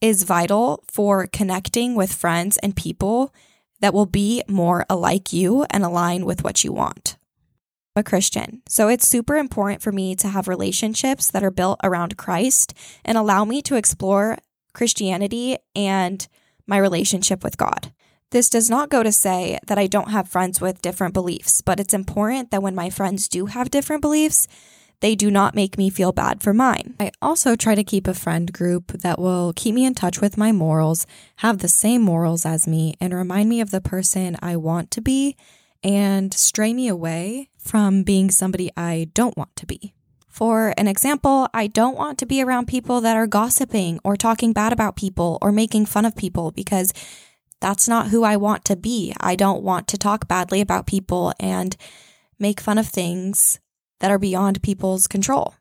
is 0.00 0.24
vital 0.24 0.84
for 0.90 1.26
connecting 1.26 1.94
with 1.94 2.12
friends 2.12 2.56
and 2.58 2.76
people 2.76 3.34
that 3.80 3.94
will 3.94 4.06
be 4.06 4.42
more 4.46 4.84
alike 4.90 5.32
you 5.32 5.64
and 5.70 5.84
align 5.84 6.24
with 6.24 6.44
what 6.44 6.62
you 6.62 6.72
want 6.72 7.16
a 7.94 8.02
Christian. 8.02 8.62
So 8.68 8.88
it's 8.88 9.06
super 9.06 9.36
important 9.36 9.82
for 9.82 9.92
me 9.92 10.14
to 10.16 10.28
have 10.28 10.48
relationships 10.48 11.30
that 11.30 11.44
are 11.44 11.50
built 11.50 11.80
around 11.82 12.16
Christ 12.16 12.74
and 13.04 13.18
allow 13.18 13.44
me 13.44 13.62
to 13.62 13.76
explore 13.76 14.38
Christianity 14.72 15.58
and 15.76 16.26
my 16.66 16.78
relationship 16.78 17.44
with 17.44 17.58
God. 17.58 17.92
This 18.30 18.48
does 18.48 18.70
not 18.70 18.88
go 18.88 19.02
to 19.02 19.12
say 19.12 19.58
that 19.66 19.78
I 19.78 19.86
don't 19.86 20.10
have 20.10 20.26
friends 20.26 20.58
with 20.58 20.80
different 20.80 21.12
beliefs, 21.12 21.60
but 21.60 21.78
it's 21.78 21.92
important 21.92 22.50
that 22.50 22.62
when 22.62 22.74
my 22.74 22.88
friends 22.88 23.28
do 23.28 23.46
have 23.46 23.70
different 23.70 24.00
beliefs, 24.00 24.48
they 25.00 25.14
do 25.14 25.30
not 25.30 25.54
make 25.54 25.76
me 25.76 25.90
feel 25.90 26.12
bad 26.12 26.42
for 26.42 26.54
mine. 26.54 26.94
I 26.98 27.10
also 27.20 27.56
try 27.56 27.74
to 27.74 27.84
keep 27.84 28.06
a 28.06 28.14
friend 28.14 28.50
group 28.50 28.92
that 28.92 29.18
will 29.18 29.52
keep 29.54 29.74
me 29.74 29.84
in 29.84 29.94
touch 29.94 30.20
with 30.20 30.38
my 30.38 30.50
morals, 30.50 31.06
have 31.36 31.58
the 31.58 31.68
same 31.68 32.00
morals 32.00 32.46
as 32.46 32.66
me, 32.66 32.94
and 33.00 33.12
remind 33.12 33.50
me 33.50 33.60
of 33.60 33.70
the 33.70 33.82
person 33.82 34.38
I 34.40 34.56
want 34.56 34.90
to 34.92 35.02
be 35.02 35.36
and 35.82 36.32
stray 36.32 36.72
me 36.72 36.88
away 36.88 37.50
from 37.62 38.02
being 38.02 38.30
somebody 38.30 38.70
I 38.76 39.08
don't 39.14 39.36
want 39.36 39.54
to 39.56 39.66
be. 39.66 39.94
For 40.28 40.72
an 40.78 40.88
example, 40.88 41.48
I 41.52 41.66
don't 41.66 41.96
want 41.96 42.18
to 42.18 42.26
be 42.26 42.42
around 42.42 42.66
people 42.66 43.02
that 43.02 43.16
are 43.16 43.26
gossiping 43.26 44.00
or 44.02 44.16
talking 44.16 44.52
bad 44.52 44.72
about 44.72 44.96
people 44.96 45.38
or 45.42 45.52
making 45.52 45.86
fun 45.86 46.06
of 46.06 46.16
people 46.16 46.50
because 46.50 46.92
that's 47.60 47.86
not 47.86 48.08
who 48.08 48.24
I 48.24 48.36
want 48.36 48.64
to 48.64 48.76
be. 48.76 49.14
I 49.20 49.36
don't 49.36 49.62
want 49.62 49.86
to 49.88 49.98
talk 49.98 50.26
badly 50.26 50.60
about 50.60 50.86
people 50.86 51.32
and 51.38 51.76
make 52.38 52.60
fun 52.60 52.78
of 52.78 52.88
things 52.88 53.60
that 54.00 54.10
are 54.10 54.18
beyond 54.18 54.62
people's 54.62 55.06
control. 55.06 55.54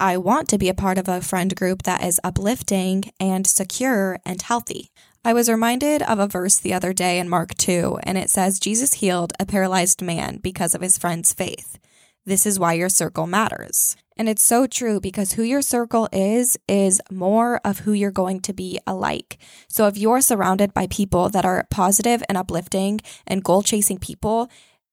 I 0.00 0.16
want 0.16 0.48
to 0.48 0.58
be 0.58 0.68
a 0.68 0.74
part 0.74 0.98
of 0.98 1.08
a 1.08 1.20
friend 1.20 1.54
group 1.54 1.82
that 1.84 2.02
is 2.02 2.20
uplifting 2.24 3.12
and 3.20 3.46
secure 3.46 4.18
and 4.24 4.42
healthy. 4.42 4.90
I 5.22 5.34
was 5.34 5.50
reminded 5.50 6.00
of 6.00 6.18
a 6.18 6.26
verse 6.26 6.56
the 6.56 6.72
other 6.72 6.94
day 6.94 7.18
in 7.18 7.28
Mark 7.28 7.54
2, 7.56 7.98
and 8.04 8.16
it 8.16 8.30
says, 8.30 8.58
Jesus 8.58 8.94
healed 8.94 9.34
a 9.38 9.44
paralyzed 9.44 10.00
man 10.00 10.38
because 10.38 10.74
of 10.74 10.80
his 10.80 10.96
friend's 10.96 11.34
faith. 11.34 11.78
This 12.24 12.46
is 12.46 12.58
why 12.58 12.72
your 12.72 12.88
circle 12.88 13.26
matters. 13.26 13.96
And 14.16 14.30
it's 14.30 14.42
so 14.42 14.66
true 14.66 14.98
because 14.98 15.34
who 15.34 15.42
your 15.42 15.60
circle 15.60 16.08
is, 16.10 16.58
is 16.66 17.02
more 17.10 17.60
of 17.66 17.80
who 17.80 17.92
you're 17.92 18.10
going 18.10 18.40
to 18.40 18.54
be 18.54 18.80
alike. 18.86 19.36
So 19.68 19.86
if 19.86 19.98
you're 19.98 20.22
surrounded 20.22 20.72
by 20.72 20.86
people 20.86 21.28
that 21.28 21.44
are 21.44 21.66
positive 21.70 22.22
and 22.26 22.38
uplifting 22.38 23.00
and 23.26 23.44
goal 23.44 23.62
chasing 23.62 23.98
people, 23.98 24.50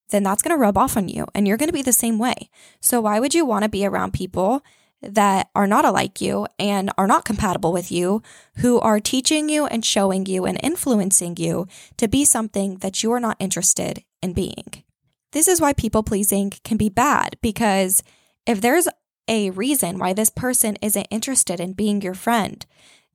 then 0.10 0.24
that's 0.24 0.42
going 0.42 0.56
to 0.56 0.60
rub 0.60 0.78
off 0.78 0.98
on 0.98 1.08
you 1.08 1.26
and 1.34 1.48
you're 1.48 1.58
going 1.58 1.70
to 1.70 1.74
be 1.74 1.82
the 1.82 1.94
same 1.94 2.20
way. 2.20 2.50
So 2.82 3.00
why 3.02 3.20
would 3.20 3.34
you 3.34 3.46
want 3.46 3.64
to 3.64 3.70
be 3.70 3.86
around 3.86 4.12
people 4.12 4.62
that 5.02 5.50
are 5.56 5.68
not 5.68 5.86
alike 5.86 6.22
you 6.22 6.48
and 6.58 6.92
are 6.98 7.08
not 7.08 7.26
compatible 7.26 7.72
with 7.72 7.92
you, 7.92 8.22
who 8.58 8.80
are 8.80 9.00
teaching 9.00 9.50
you 9.50 9.66
and 9.66 9.86
showing 9.86 10.26
you 10.26 10.46
and 10.46 10.60
influencing 10.64 11.38
you 11.38 11.68
to 11.98 12.08
be 12.08 12.26
something 12.26 12.78
that 12.78 13.04
you 13.04 13.12
are 13.12 13.20
not 13.20 13.38
interested 13.40 14.04
in 14.22 14.34
being. 14.34 14.84
This 15.32 15.48
is 15.48 15.62
why 15.62 15.74
people 15.74 16.04
pleasing 16.04 16.52
can 16.64 16.78
be 16.78 16.90
bad 16.90 17.38
because 17.42 18.02
if 18.46 18.62
there's 18.62 18.88
a 19.28 19.50
reason 19.52 20.00
why 20.00 20.14
this 20.14 20.30
person 20.30 20.78
isn't 20.82 21.08
interested 21.12 21.60
in 21.60 21.74
being 21.74 22.02
your 22.02 22.14
friend, 22.14 22.66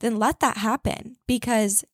then 0.01 0.19
let 0.19 0.41
that 0.41 0.59
happen 0.59 1.17
because 1.27 1.85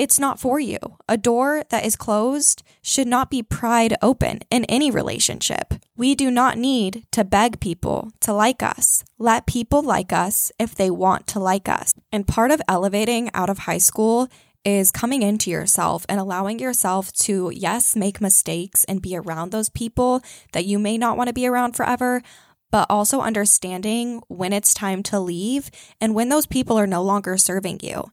it's 0.00 0.18
not 0.18 0.40
for 0.40 0.58
you. 0.58 0.78
A 1.10 1.18
door 1.18 1.62
that 1.68 1.84
is 1.84 1.94
closed 1.94 2.62
should 2.80 3.06
not 3.06 3.30
be 3.30 3.42
pried 3.42 3.94
open 4.00 4.40
in 4.50 4.64
any 4.64 4.90
relationship. 4.90 5.74
We 5.94 6.14
do 6.14 6.30
not 6.30 6.56
need 6.56 7.04
to 7.10 7.22
beg 7.22 7.60
people 7.60 8.10
to 8.20 8.32
like 8.32 8.62
us. 8.62 9.04
Let 9.18 9.44
people 9.44 9.82
like 9.82 10.10
us 10.10 10.52
if 10.58 10.74
they 10.74 10.90
want 10.90 11.26
to 11.26 11.38
like 11.38 11.68
us. 11.68 11.94
And 12.10 12.26
part 12.26 12.50
of 12.50 12.62
elevating 12.66 13.28
out 13.34 13.50
of 13.50 13.58
high 13.58 13.76
school 13.76 14.28
is 14.64 14.90
coming 14.90 15.22
into 15.22 15.50
yourself 15.50 16.06
and 16.08 16.18
allowing 16.18 16.60
yourself 16.60 17.12
to, 17.12 17.52
yes, 17.54 17.94
make 17.94 18.22
mistakes 18.22 18.84
and 18.84 19.02
be 19.02 19.14
around 19.14 19.50
those 19.50 19.68
people 19.68 20.22
that 20.52 20.64
you 20.64 20.78
may 20.78 20.96
not 20.96 21.18
want 21.18 21.28
to 21.28 21.34
be 21.34 21.46
around 21.46 21.76
forever, 21.76 22.22
but 22.70 22.86
also 22.88 23.20
understanding 23.20 24.22
when 24.28 24.54
it's 24.54 24.72
time 24.72 25.02
to 25.02 25.20
leave 25.20 25.70
and 26.00 26.14
when 26.14 26.30
those 26.30 26.46
people 26.46 26.78
are 26.78 26.86
no 26.86 27.02
longer 27.02 27.36
serving 27.36 27.80
you. 27.82 28.10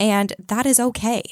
And 0.00 0.32
that 0.48 0.66
is 0.66 0.80
okay. 0.80 1.22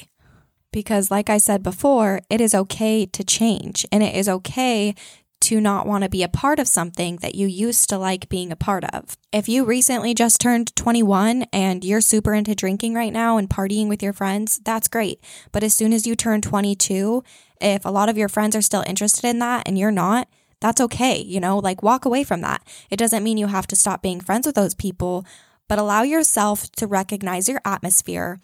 Because, 0.71 1.09
like 1.09 1.29
I 1.29 1.39
said 1.39 1.63
before, 1.63 2.21
it 2.29 2.39
is 2.39 2.53
okay 2.53 3.07
to 3.07 3.23
change 3.23 3.87
and 3.91 4.03
it 4.03 4.15
is 4.15 4.29
okay 4.29 4.93
to 5.41 5.61
not 5.61 5.87
want 5.87 6.03
to 6.03 6.09
be 6.09 6.21
a 6.21 6.27
part 6.27 6.59
of 6.59 6.67
something 6.67 7.15
that 7.17 7.33
you 7.33 7.47
used 7.47 7.89
to 7.89 7.97
like 7.97 8.29
being 8.29 8.51
a 8.51 8.57
part 8.57 8.83
of. 8.83 9.17
If 9.31 9.47
you 9.47 9.65
recently 9.65 10.13
just 10.13 10.39
turned 10.39 10.75
21 10.75 11.43
and 11.53 11.83
you're 11.83 12.01
super 12.01 12.33
into 12.33 12.53
drinking 12.53 12.93
right 12.93 13.13
now 13.13 13.37
and 13.37 13.49
partying 13.49 13.87
with 13.87 14.03
your 14.03 14.13
friends, 14.13 14.59
that's 14.63 14.87
great. 14.87 15.23
But 15.51 15.63
as 15.63 15.73
soon 15.73 15.93
as 15.93 16.05
you 16.05 16.15
turn 16.15 16.41
22, 16.41 17.23
if 17.61 17.85
a 17.85 17.89
lot 17.89 18.09
of 18.09 18.17
your 18.17 18.29
friends 18.29 18.55
are 18.55 18.61
still 18.61 18.83
interested 18.85 19.25
in 19.27 19.39
that 19.39 19.67
and 19.67 19.77
you're 19.77 19.91
not, 19.91 20.27
that's 20.59 20.81
okay. 20.81 21.19
You 21.19 21.39
know, 21.39 21.57
like 21.57 21.81
walk 21.81 22.05
away 22.05 22.23
from 22.23 22.41
that. 22.41 22.61
It 22.89 22.97
doesn't 22.97 23.23
mean 23.23 23.37
you 23.37 23.47
have 23.47 23.67
to 23.67 23.77
stop 23.77 24.01
being 24.01 24.19
friends 24.19 24.45
with 24.45 24.55
those 24.55 24.75
people, 24.75 25.25
but 25.69 25.79
allow 25.79 26.01
yourself 26.01 26.69
to 26.73 26.85
recognize 26.85 27.47
your 27.47 27.61
atmosphere 27.63 28.39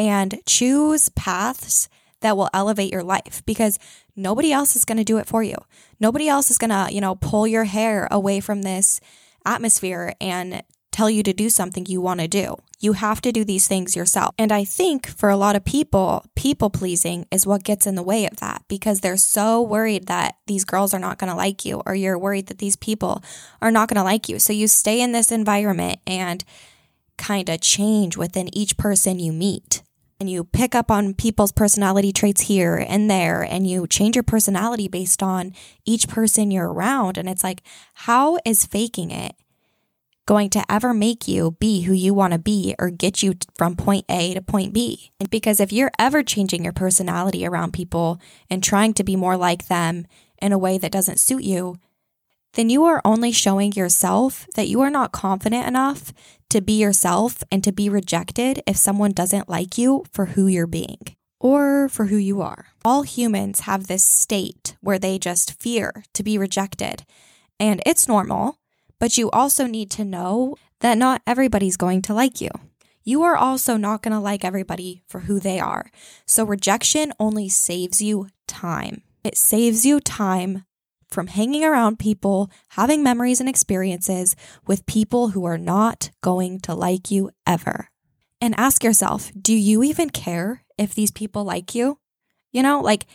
and 0.00 0.40
choose 0.46 1.10
paths 1.10 1.90
that 2.22 2.34
will 2.34 2.48
elevate 2.54 2.90
your 2.90 3.02
life 3.02 3.42
because 3.44 3.78
nobody 4.16 4.50
else 4.50 4.74
is 4.74 4.86
going 4.86 4.96
to 4.96 5.04
do 5.04 5.18
it 5.18 5.26
for 5.26 5.42
you. 5.42 5.56
Nobody 6.00 6.26
else 6.26 6.50
is 6.50 6.56
going 6.56 6.70
to, 6.70 6.88
you 6.90 7.02
know, 7.02 7.16
pull 7.16 7.46
your 7.46 7.64
hair 7.64 8.08
away 8.10 8.40
from 8.40 8.62
this 8.62 8.98
atmosphere 9.44 10.14
and 10.18 10.62
tell 10.90 11.10
you 11.10 11.22
to 11.22 11.34
do 11.34 11.50
something 11.50 11.84
you 11.84 12.00
want 12.00 12.20
to 12.20 12.28
do. 12.28 12.56
You 12.80 12.94
have 12.94 13.20
to 13.22 13.30
do 13.30 13.44
these 13.44 13.68
things 13.68 13.94
yourself. 13.94 14.34
And 14.38 14.50
I 14.50 14.64
think 14.64 15.06
for 15.06 15.28
a 15.28 15.36
lot 15.36 15.54
of 15.54 15.66
people, 15.66 16.24
people 16.34 16.70
pleasing 16.70 17.26
is 17.30 17.46
what 17.46 17.62
gets 17.62 17.86
in 17.86 17.94
the 17.94 18.02
way 18.02 18.24
of 18.24 18.38
that 18.38 18.64
because 18.68 19.00
they're 19.00 19.18
so 19.18 19.60
worried 19.60 20.06
that 20.06 20.36
these 20.46 20.64
girls 20.64 20.94
are 20.94 20.98
not 20.98 21.18
going 21.18 21.30
to 21.30 21.36
like 21.36 21.66
you 21.66 21.82
or 21.84 21.94
you're 21.94 22.18
worried 22.18 22.46
that 22.46 22.58
these 22.58 22.76
people 22.76 23.22
are 23.60 23.70
not 23.70 23.90
going 23.90 23.98
to 23.98 24.02
like 24.02 24.30
you. 24.30 24.38
So 24.38 24.54
you 24.54 24.66
stay 24.66 25.02
in 25.02 25.12
this 25.12 25.30
environment 25.30 26.00
and 26.06 26.42
kind 27.18 27.50
of 27.50 27.60
change 27.60 28.16
within 28.16 28.48
each 28.56 28.78
person 28.78 29.18
you 29.18 29.30
meet 29.30 29.82
and 30.20 30.28
you 30.28 30.44
pick 30.44 30.74
up 30.74 30.90
on 30.90 31.14
people's 31.14 31.50
personality 31.50 32.12
traits 32.12 32.42
here 32.42 32.76
and 32.76 33.10
there 33.10 33.42
and 33.42 33.66
you 33.66 33.86
change 33.86 34.14
your 34.14 34.22
personality 34.22 34.86
based 34.86 35.22
on 35.22 35.54
each 35.86 36.08
person 36.08 36.50
you're 36.50 36.70
around. 36.70 37.16
And 37.16 37.28
it's 37.28 37.42
like, 37.42 37.62
how 37.94 38.38
is 38.44 38.66
faking 38.66 39.10
it 39.10 39.34
going 40.26 40.50
to 40.50 40.62
ever 40.70 40.92
make 40.92 41.26
you 41.26 41.52
be 41.52 41.82
who 41.82 41.94
you 41.94 42.12
want 42.12 42.34
to 42.34 42.38
be 42.38 42.74
or 42.78 42.90
get 42.90 43.22
you 43.22 43.34
from 43.56 43.74
point 43.74 44.04
A 44.10 44.34
to 44.34 44.42
point 44.42 44.74
B? 44.74 45.10
Because 45.30 45.58
if 45.58 45.72
you're 45.72 45.90
ever 45.98 46.22
changing 46.22 46.64
your 46.64 46.74
personality 46.74 47.46
around 47.46 47.72
people 47.72 48.20
and 48.50 48.62
trying 48.62 48.92
to 48.94 49.04
be 49.04 49.16
more 49.16 49.38
like 49.38 49.68
them 49.68 50.06
in 50.40 50.52
a 50.52 50.58
way 50.58 50.76
that 50.76 50.92
doesn't 50.92 51.18
suit 51.18 51.44
you, 51.44 51.76
then 52.54 52.68
you 52.68 52.84
are 52.84 53.00
only 53.04 53.32
showing 53.32 53.72
yourself 53.72 54.46
that 54.54 54.68
you 54.68 54.80
are 54.80 54.90
not 54.90 55.12
confident 55.12 55.66
enough 55.66 56.12
to 56.48 56.60
be 56.60 56.72
yourself 56.72 57.42
and 57.50 57.62
to 57.62 57.72
be 57.72 57.88
rejected 57.88 58.62
if 58.66 58.76
someone 58.76 59.12
doesn't 59.12 59.48
like 59.48 59.78
you 59.78 60.04
for 60.12 60.26
who 60.26 60.46
you're 60.46 60.66
being 60.66 60.98
or 61.38 61.88
for 61.88 62.06
who 62.06 62.16
you 62.16 62.40
are. 62.40 62.66
All 62.84 63.02
humans 63.02 63.60
have 63.60 63.86
this 63.86 64.04
state 64.04 64.76
where 64.80 64.98
they 64.98 65.18
just 65.18 65.60
fear 65.60 66.04
to 66.12 66.22
be 66.22 66.36
rejected, 66.36 67.04
and 67.58 67.82
it's 67.86 68.08
normal, 68.08 68.58
but 68.98 69.16
you 69.16 69.30
also 69.30 69.66
need 69.66 69.90
to 69.92 70.04
know 70.04 70.56
that 70.80 70.98
not 70.98 71.22
everybody's 71.26 71.76
going 71.76 72.02
to 72.02 72.14
like 72.14 72.40
you. 72.40 72.50
You 73.02 73.22
are 73.22 73.36
also 73.36 73.76
not 73.76 74.02
going 74.02 74.12
to 74.12 74.20
like 74.20 74.44
everybody 74.44 75.02
for 75.08 75.20
who 75.20 75.40
they 75.40 75.58
are. 75.58 75.90
So 76.26 76.44
rejection 76.44 77.12
only 77.18 77.48
saves 77.48 78.02
you 78.02 78.28
time. 78.46 79.02
It 79.24 79.38
saves 79.38 79.86
you 79.86 80.00
time 80.00 80.64
from 81.10 81.26
hanging 81.26 81.64
around 81.64 81.98
people, 81.98 82.50
having 82.70 83.02
memories 83.02 83.40
and 83.40 83.48
experiences 83.48 84.36
with 84.66 84.86
people 84.86 85.28
who 85.28 85.44
are 85.44 85.58
not 85.58 86.10
going 86.20 86.60
to 86.60 86.74
like 86.74 87.10
you 87.10 87.30
ever. 87.46 87.88
And 88.40 88.54
ask 88.58 88.82
yourself, 88.82 89.30
do 89.40 89.52
you 89.52 89.82
even 89.82 90.10
care 90.10 90.64
if 90.78 90.94
these 90.94 91.10
people 91.10 91.44
like 91.44 91.74
you? 91.74 91.98
You 92.52 92.62
know, 92.62 92.80
like, 92.80 93.06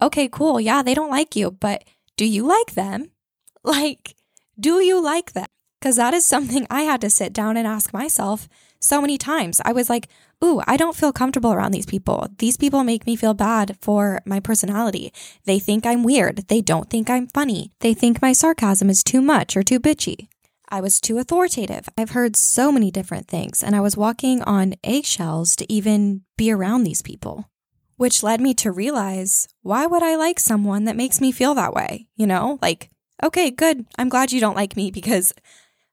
okay, 0.00 0.28
cool. 0.28 0.60
Yeah, 0.60 0.82
they 0.82 0.94
don't 0.94 1.10
like 1.10 1.36
you, 1.36 1.50
but 1.50 1.84
do 2.16 2.24
you 2.24 2.46
like 2.46 2.74
them? 2.74 3.10
Like, 3.66 4.14
do 4.60 4.82
you 4.82 5.02
like 5.02 5.32
them? 5.32 5.46
Because 5.80 5.96
that 5.96 6.12
is 6.12 6.26
something 6.26 6.66
I 6.68 6.82
had 6.82 7.00
to 7.00 7.08
sit 7.08 7.32
down 7.32 7.56
and 7.56 7.66
ask 7.66 7.94
myself 7.94 8.46
so 8.84 9.00
many 9.00 9.18
times. 9.18 9.60
I 9.64 9.72
was 9.72 9.88
like, 9.90 10.08
ooh, 10.42 10.62
I 10.66 10.76
don't 10.76 10.96
feel 10.96 11.12
comfortable 11.12 11.52
around 11.52 11.72
these 11.72 11.86
people. 11.86 12.28
These 12.38 12.56
people 12.56 12.84
make 12.84 13.06
me 13.06 13.16
feel 13.16 13.34
bad 13.34 13.76
for 13.80 14.20
my 14.24 14.40
personality. 14.40 15.12
They 15.44 15.58
think 15.58 15.86
I'm 15.86 16.02
weird. 16.02 16.48
They 16.48 16.60
don't 16.60 16.90
think 16.90 17.08
I'm 17.08 17.26
funny. 17.28 17.72
They 17.80 17.94
think 17.94 18.20
my 18.20 18.32
sarcasm 18.32 18.90
is 18.90 19.02
too 19.02 19.22
much 19.22 19.56
or 19.56 19.62
too 19.62 19.80
bitchy. 19.80 20.28
I 20.68 20.80
was 20.80 21.00
too 21.00 21.18
authoritative. 21.18 21.88
I've 21.96 22.10
heard 22.10 22.36
so 22.36 22.72
many 22.72 22.90
different 22.90 23.28
things, 23.28 23.62
and 23.62 23.76
I 23.76 23.80
was 23.80 23.96
walking 23.96 24.42
on 24.42 24.74
eggshells 24.82 25.56
to 25.56 25.72
even 25.72 26.22
be 26.36 26.50
around 26.50 26.84
these 26.84 27.02
people, 27.02 27.48
which 27.96 28.22
led 28.22 28.40
me 28.40 28.54
to 28.54 28.72
realize 28.72 29.46
why 29.62 29.86
would 29.86 30.02
I 30.02 30.16
like 30.16 30.40
someone 30.40 30.84
that 30.84 30.96
makes 30.96 31.20
me 31.20 31.32
feel 31.32 31.54
that 31.54 31.74
way? 31.74 32.08
You 32.16 32.26
know, 32.26 32.58
like, 32.60 32.90
okay, 33.22 33.50
good. 33.50 33.86
I'm 33.98 34.08
glad 34.08 34.32
you 34.32 34.40
don't 34.40 34.56
like 34.56 34.76
me 34.76 34.90
because 34.90 35.32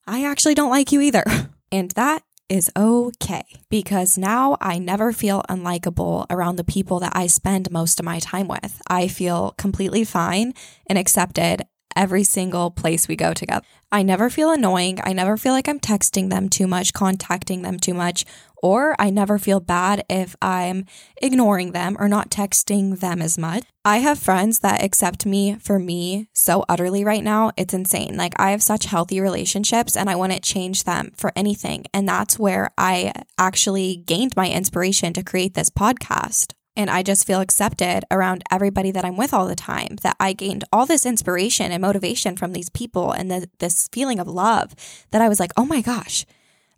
I 0.07 0.25
actually 0.25 0.55
don't 0.55 0.71
like 0.71 0.91
you 0.91 1.01
either. 1.01 1.23
And 1.71 1.91
that 1.91 2.23
is 2.51 2.69
okay 2.75 3.45
because 3.69 4.17
now 4.17 4.57
I 4.59 4.77
never 4.77 5.13
feel 5.13 5.41
unlikable 5.47 6.25
around 6.29 6.57
the 6.57 6.65
people 6.65 6.99
that 6.99 7.15
I 7.15 7.27
spend 7.27 7.71
most 7.71 7.97
of 7.97 8.05
my 8.05 8.19
time 8.19 8.49
with. 8.49 8.81
I 8.87 9.07
feel 9.07 9.55
completely 9.57 10.03
fine 10.03 10.53
and 10.85 10.99
accepted 10.99 11.65
every 11.95 12.23
single 12.23 12.69
place 12.69 13.07
we 13.07 13.15
go 13.15 13.33
together. 13.33 13.65
I 13.89 14.03
never 14.03 14.29
feel 14.29 14.51
annoying. 14.51 14.99
I 15.01 15.13
never 15.13 15.37
feel 15.37 15.53
like 15.53 15.69
I'm 15.69 15.79
texting 15.79 16.29
them 16.29 16.49
too 16.49 16.67
much, 16.67 16.91
contacting 16.93 17.61
them 17.61 17.79
too 17.79 17.93
much, 17.93 18.25
or 18.61 18.95
I 18.99 19.09
never 19.09 19.37
feel 19.37 19.59
bad 19.59 20.03
if 20.09 20.35
I'm 20.41 20.85
ignoring 21.21 21.71
them 21.71 21.97
or 21.99 22.07
not 22.07 22.29
texting 22.29 22.99
them 22.99 23.21
as 23.21 23.37
much. 23.37 23.63
I 23.83 23.97
have 23.97 24.19
friends 24.19 24.59
that 24.59 24.83
accept 24.83 25.25
me 25.25 25.55
for 25.55 25.79
me 25.79 26.27
so 26.33 26.63
utterly 26.69 27.03
right 27.03 27.23
now. 27.23 27.51
It's 27.57 27.73
insane. 27.73 28.15
Like, 28.15 28.33
I 28.39 28.51
have 28.51 28.61
such 28.61 28.85
healthy 28.85 29.19
relationships 29.19 29.97
and 29.97 30.09
I 30.09 30.15
wouldn't 30.15 30.43
change 30.43 30.83
them 30.83 31.11
for 31.15 31.31
anything. 31.35 31.85
And 31.93 32.07
that's 32.07 32.37
where 32.37 32.71
I 32.77 33.11
actually 33.37 33.97
gained 33.97 34.35
my 34.35 34.49
inspiration 34.49 35.13
to 35.13 35.23
create 35.23 35.55
this 35.55 35.69
podcast. 35.71 36.53
And 36.75 36.89
I 36.89 37.03
just 37.03 37.27
feel 37.27 37.41
accepted 37.41 38.03
around 38.09 38.43
everybody 38.49 38.91
that 38.91 39.03
I'm 39.03 39.17
with 39.17 39.33
all 39.33 39.47
the 39.47 39.55
time. 39.55 39.97
That 40.03 40.15
I 40.19 40.33
gained 40.33 40.63
all 40.71 40.85
this 40.85 41.05
inspiration 41.05 41.71
and 41.71 41.81
motivation 41.81 42.37
from 42.37 42.53
these 42.53 42.69
people 42.69 43.11
and 43.11 43.29
the, 43.29 43.49
this 43.59 43.89
feeling 43.91 44.19
of 44.19 44.27
love 44.27 44.73
that 45.11 45.21
I 45.21 45.27
was 45.27 45.39
like, 45.39 45.51
oh 45.57 45.65
my 45.65 45.81
gosh, 45.81 46.25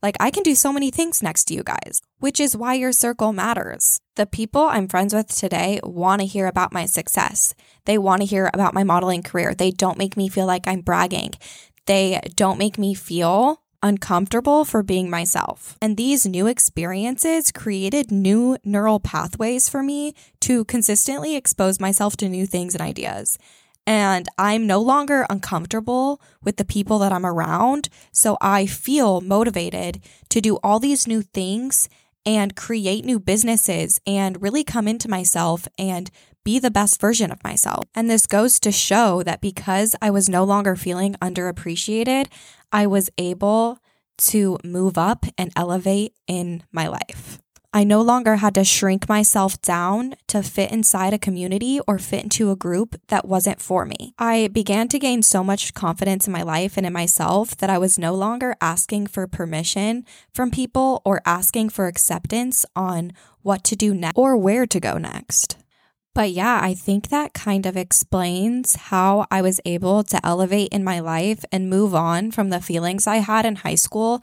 like, 0.04 0.18
I 0.20 0.30
can 0.30 0.44
do 0.44 0.54
so 0.54 0.74
many 0.74 0.92
things 0.92 1.24
next 1.24 1.46
to 1.46 1.54
you 1.54 1.63
guys, 1.63 2.02
which 2.20 2.39
is 2.39 2.58
why 2.58 2.74
your 2.74 2.92
circle 2.92 3.32
matters. 3.32 4.02
The 4.16 4.26
people 4.26 4.63
I'm 4.63 4.89
friends 4.89 5.13
with 5.13 5.34
today 5.34 5.80
want 5.82 6.20
to 6.22 6.28
hear 6.28 6.46
about 6.48 6.74
my 6.74 6.86
success. 6.86 7.56
They 7.86 7.98
want 7.98 8.22
to 8.22 8.28
hear 8.28 8.52
about 8.54 8.74
my 8.74 8.84
modeling 8.84 9.24
career. 9.24 9.56
They 9.56 9.72
don't 9.72 9.98
make 9.98 10.18
me 10.18 10.28
feel 10.28 10.46
like 10.46 10.68
I'm 10.68 10.82
bragging. 10.82 11.32
They 11.86 12.20
don't 12.36 12.60
make 12.60 12.78
me 12.78 12.94
feel 12.94 13.62
uncomfortable 13.82 14.66
for 14.66 14.84
being 14.84 15.10
myself. 15.10 15.78
And 15.82 15.96
these 15.96 16.26
new 16.26 16.48
experiences 16.48 17.52
created 17.52 18.12
new 18.12 18.58
neural 18.63 19.00
pathways 19.00 19.70
for 19.70 19.82
me 19.82 20.16
to 20.42 20.66
consistently 20.66 21.36
expose 21.36 21.80
myself 21.80 22.18
to 22.18 22.30
new 22.30 22.46
things 22.46 22.76
and 22.76 22.82
ideas 22.82 23.38
and 23.86 24.28
I'm 24.38 24.65
no 24.65 24.82
longer 24.82 25.26
uncomfortable 25.30 26.22
with 26.41 26.58
the 26.58 26.65
people 26.65 27.00
that 27.00 27.12
I'm 27.12 27.26
around. 27.26 27.89
So 28.12 28.38
I 28.41 28.65
feel 28.65 29.22
motivated 29.22 30.02
to 30.30 30.41
do 30.41 30.58
all 30.63 30.80
these 30.80 31.08
new 31.08 31.22
things 31.22 31.89
and 32.26 32.56
create 32.56 33.04
new 33.04 33.19
businesses 33.19 34.00
and 34.08 34.41
really 34.41 34.63
come 34.63 34.88
into 34.88 35.10
myself 35.10 35.67
and 35.78 36.10
be 36.43 36.60
the 36.60 36.72
best 36.72 37.00
version 37.00 37.32
of 37.32 37.43
myself. 37.43 37.86
And 37.96 38.10
this 38.10 38.28
goes 38.28 38.60
to 38.62 38.72
show 38.72 39.24
that 39.24 39.41
because 39.41 39.96
I 40.02 40.10
was 40.10 40.30
no 40.30 40.43
longer 40.43 40.76
feeling 40.76 41.15
underappreciated, 41.15 42.28
I 42.72 42.88
was 42.88 43.10
able 43.17 43.80
to 44.17 44.58
move 44.63 44.98
up 44.98 45.26
and 45.38 45.52
elevate 45.56 46.13
in 46.28 46.63
my 46.72 46.88
life. 46.88 47.43
I 47.76 47.84
no 47.84 48.04
longer 48.04 48.36
had 48.36 48.54
to 48.54 48.64
shrink 48.64 49.10
myself 49.10 49.60
down 49.64 50.14
to 50.28 50.44
fit 50.44 50.72
inside 50.72 51.12
a 51.12 51.18
community 51.18 51.80
or 51.88 51.98
fit 51.98 52.22
into 52.24 52.52
a 52.52 52.56
group 52.56 53.02
that 53.08 53.28
wasn't 53.28 53.60
for 53.60 53.84
me. 53.84 54.14
I 54.20 54.48
began 54.50 54.88
to 54.90 55.00
gain 55.00 55.24
so 55.24 55.44
much 55.44 55.74
confidence 55.74 56.28
in 56.28 56.34
my 56.34 56.44
life 56.44 56.78
and 56.78 56.86
in 56.86 56.94
myself 56.94 57.58
that 57.58 57.72
I 57.72 57.80
was 57.80 57.98
no 57.98 58.14
longer 58.14 58.56
asking 58.62 59.08
for 59.08 59.26
permission 59.26 60.06
from 60.32 60.52
people 60.52 61.02
or 61.04 61.24
asking 61.26 61.70
for 61.70 61.88
acceptance 61.88 62.64
on 62.76 63.12
what 63.42 63.64
to 63.64 63.76
do 63.76 63.96
next 63.96 64.20
or 64.20 64.38
where 64.38 64.68
to 64.68 64.80
go 64.80 65.00
next. 65.00 65.58
But 66.16 66.32
yeah, 66.32 66.60
I 66.62 66.76
think 66.76 67.10
that 67.10 67.34
kind 67.34 67.66
of 67.66 67.76
explains 67.76 68.76
how 68.76 69.26
I 69.32 69.42
was 69.42 69.60
able 69.66 70.04
to 70.04 70.24
elevate 70.24 70.70
in 70.72 70.84
my 70.84 71.00
life 71.00 71.44
and 71.52 71.72
move 71.72 71.96
on 71.96 72.30
from 72.30 72.52
the 72.52 72.62
feelings 72.62 73.08
I 73.08 73.16
had 73.16 73.48
in 73.48 73.58
high 73.58 73.76
school 73.76 74.22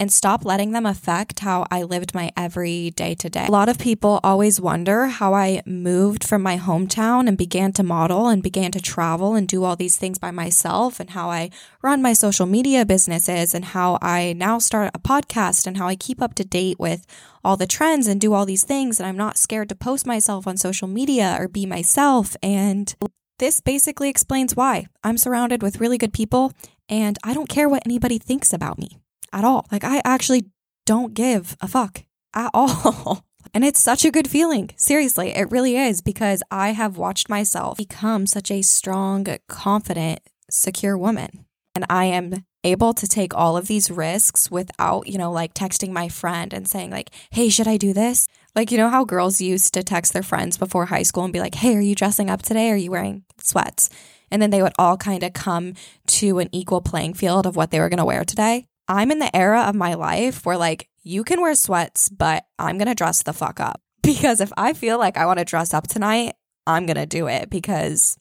and 0.00 0.10
stop 0.10 0.46
letting 0.46 0.72
them 0.72 0.86
affect 0.86 1.40
how 1.40 1.66
I 1.70 1.82
lived 1.82 2.14
my 2.14 2.30
every 2.34 2.90
day 2.90 3.14
to 3.16 3.28
day. 3.28 3.44
A 3.46 3.52
lot 3.52 3.68
of 3.68 3.78
people 3.78 4.18
always 4.24 4.58
wonder 4.58 5.06
how 5.08 5.34
I 5.34 5.60
moved 5.66 6.24
from 6.24 6.42
my 6.42 6.56
hometown 6.56 7.28
and 7.28 7.36
began 7.36 7.72
to 7.74 7.82
model 7.82 8.26
and 8.26 8.42
began 8.42 8.72
to 8.72 8.80
travel 8.80 9.34
and 9.34 9.46
do 9.46 9.62
all 9.62 9.76
these 9.76 9.98
things 9.98 10.18
by 10.18 10.30
myself 10.30 11.00
and 11.00 11.10
how 11.10 11.30
I 11.30 11.50
run 11.82 12.00
my 12.00 12.14
social 12.14 12.46
media 12.46 12.86
businesses 12.86 13.54
and 13.54 13.66
how 13.66 13.98
I 14.00 14.32
now 14.32 14.58
start 14.58 14.90
a 14.94 14.98
podcast 14.98 15.66
and 15.66 15.76
how 15.76 15.86
I 15.86 15.96
keep 15.96 16.22
up 16.22 16.34
to 16.36 16.44
date 16.44 16.80
with 16.80 17.06
all 17.44 17.58
the 17.58 17.66
trends 17.66 18.06
and 18.06 18.18
do 18.18 18.32
all 18.32 18.46
these 18.46 18.64
things 18.64 18.98
and 18.98 19.06
I'm 19.06 19.18
not 19.18 19.36
scared 19.36 19.68
to 19.68 19.74
post 19.74 20.06
myself 20.06 20.46
on 20.46 20.56
social 20.56 20.88
media 20.88 21.36
or 21.38 21.46
be 21.46 21.66
myself. 21.66 22.36
And 22.42 22.94
this 23.38 23.60
basically 23.60 24.08
explains 24.08 24.56
why. 24.56 24.86
I'm 25.04 25.18
surrounded 25.18 25.62
with 25.62 25.78
really 25.78 25.98
good 25.98 26.14
people 26.14 26.54
and 26.88 27.18
I 27.22 27.34
don't 27.34 27.50
care 27.50 27.68
what 27.68 27.82
anybody 27.84 28.18
thinks 28.18 28.54
about 28.54 28.78
me 28.78 28.96
at 29.32 29.44
all. 29.44 29.66
Like, 29.70 29.84
I 29.84 30.00
actually 30.04 30.46
don't 30.86 31.14
give 31.14 31.56
a 31.60 31.68
fuck 31.68 32.04
at 32.34 32.50
all. 32.54 33.24
And 33.52 33.64
it's 33.64 33.80
such 33.80 34.04
a 34.04 34.10
good 34.10 34.28
feeling. 34.28 34.70
Seriously, 34.76 35.30
it 35.30 35.50
really 35.50 35.76
is 35.76 36.00
because 36.00 36.42
I 36.50 36.70
have 36.70 36.96
watched 36.96 37.28
myself 37.28 37.78
become 37.78 38.26
such 38.26 38.50
a 38.50 38.62
strong, 38.62 39.26
confident, 39.48 40.20
secure 40.50 40.96
woman. 40.96 41.46
And 41.74 41.84
I 41.88 42.04
am 42.06 42.44
able 42.62 42.92
to 42.94 43.08
take 43.08 43.34
all 43.34 43.56
of 43.56 43.66
these 43.66 43.90
risks 43.90 44.50
without, 44.50 45.08
you 45.08 45.18
know, 45.18 45.32
like 45.32 45.54
texting 45.54 45.90
my 45.90 46.08
friend 46.08 46.52
and 46.52 46.68
saying, 46.68 46.90
like, 46.90 47.10
hey, 47.30 47.48
should 47.48 47.68
I 47.68 47.76
do 47.76 47.92
this? 47.92 48.28
Like, 48.54 48.70
you 48.70 48.78
know 48.78 48.88
how 48.88 49.04
girls 49.04 49.40
used 49.40 49.72
to 49.74 49.82
text 49.82 50.12
their 50.12 50.22
friends 50.22 50.58
before 50.58 50.86
high 50.86 51.04
school 51.04 51.24
and 51.24 51.32
be 51.32 51.40
like, 51.40 51.54
hey, 51.54 51.76
are 51.76 51.80
you 51.80 51.94
dressing 51.94 52.28
up 52.28 52.42
today? 52.42 52.70
Are 52.70 52.76
you 52.76 52.90
wearing 52.90 53.24
sweats? 53.40 53.88
And 54.30 54.40
then 54.40 54.50
they 54.50 54.62
would 54.62 54.74
all 54.78 54.96
kind 54.96 55.22
of 55.22 55.32
come 55.32 55.74
to 56.06 56.38
an 56.38 56.48
equal 56.52 56.80
playing 56.80 57.14
field 57.14 57.46
of 57.46 57.56
what 57.56 57.70
they 57.70 57.80
were 57.80 57.88
going 57.88 57.98
to 57.98 58.04
wear 58.04 58.24
today. 58.24 58.66
I'm 58.90 59.12
in 59.12 59.20
the 59.20 59.34
era 59.34 59.62
of 59.62 59.76
my 59.76 59.94
life 59.94 60.44
where, 60.44 60.56
like, 60.56 60.88
you 61.04 61.22
can 61.22 61.40
wear 61.40 61.54
sweats, 61.54 62.08
but 62.08 62.44
I'm 62.58 62.76
going 62.76 62.88
to 62.88 62.94
dress 62.94 63.22
the 63.22 63.32
fuck 63.32 63.60
up. 63.60 63.80
Because 64.02 64.40
if 64.40 64.50
I 64.56 64.72
feel 64.72 64.98
like 64.98 65.16
I 65.16 65.26
want 65.26 65.38
to 65.38 65.44
dress 65.44 65.72
up 65.72 65.86
tonight, 65.86 66.34
I'm 66.66 66.86
going 66.86 66.96
to 66.96 67.06
do 67.06 67.28
it 67.28 67.48
because 67.48 68.18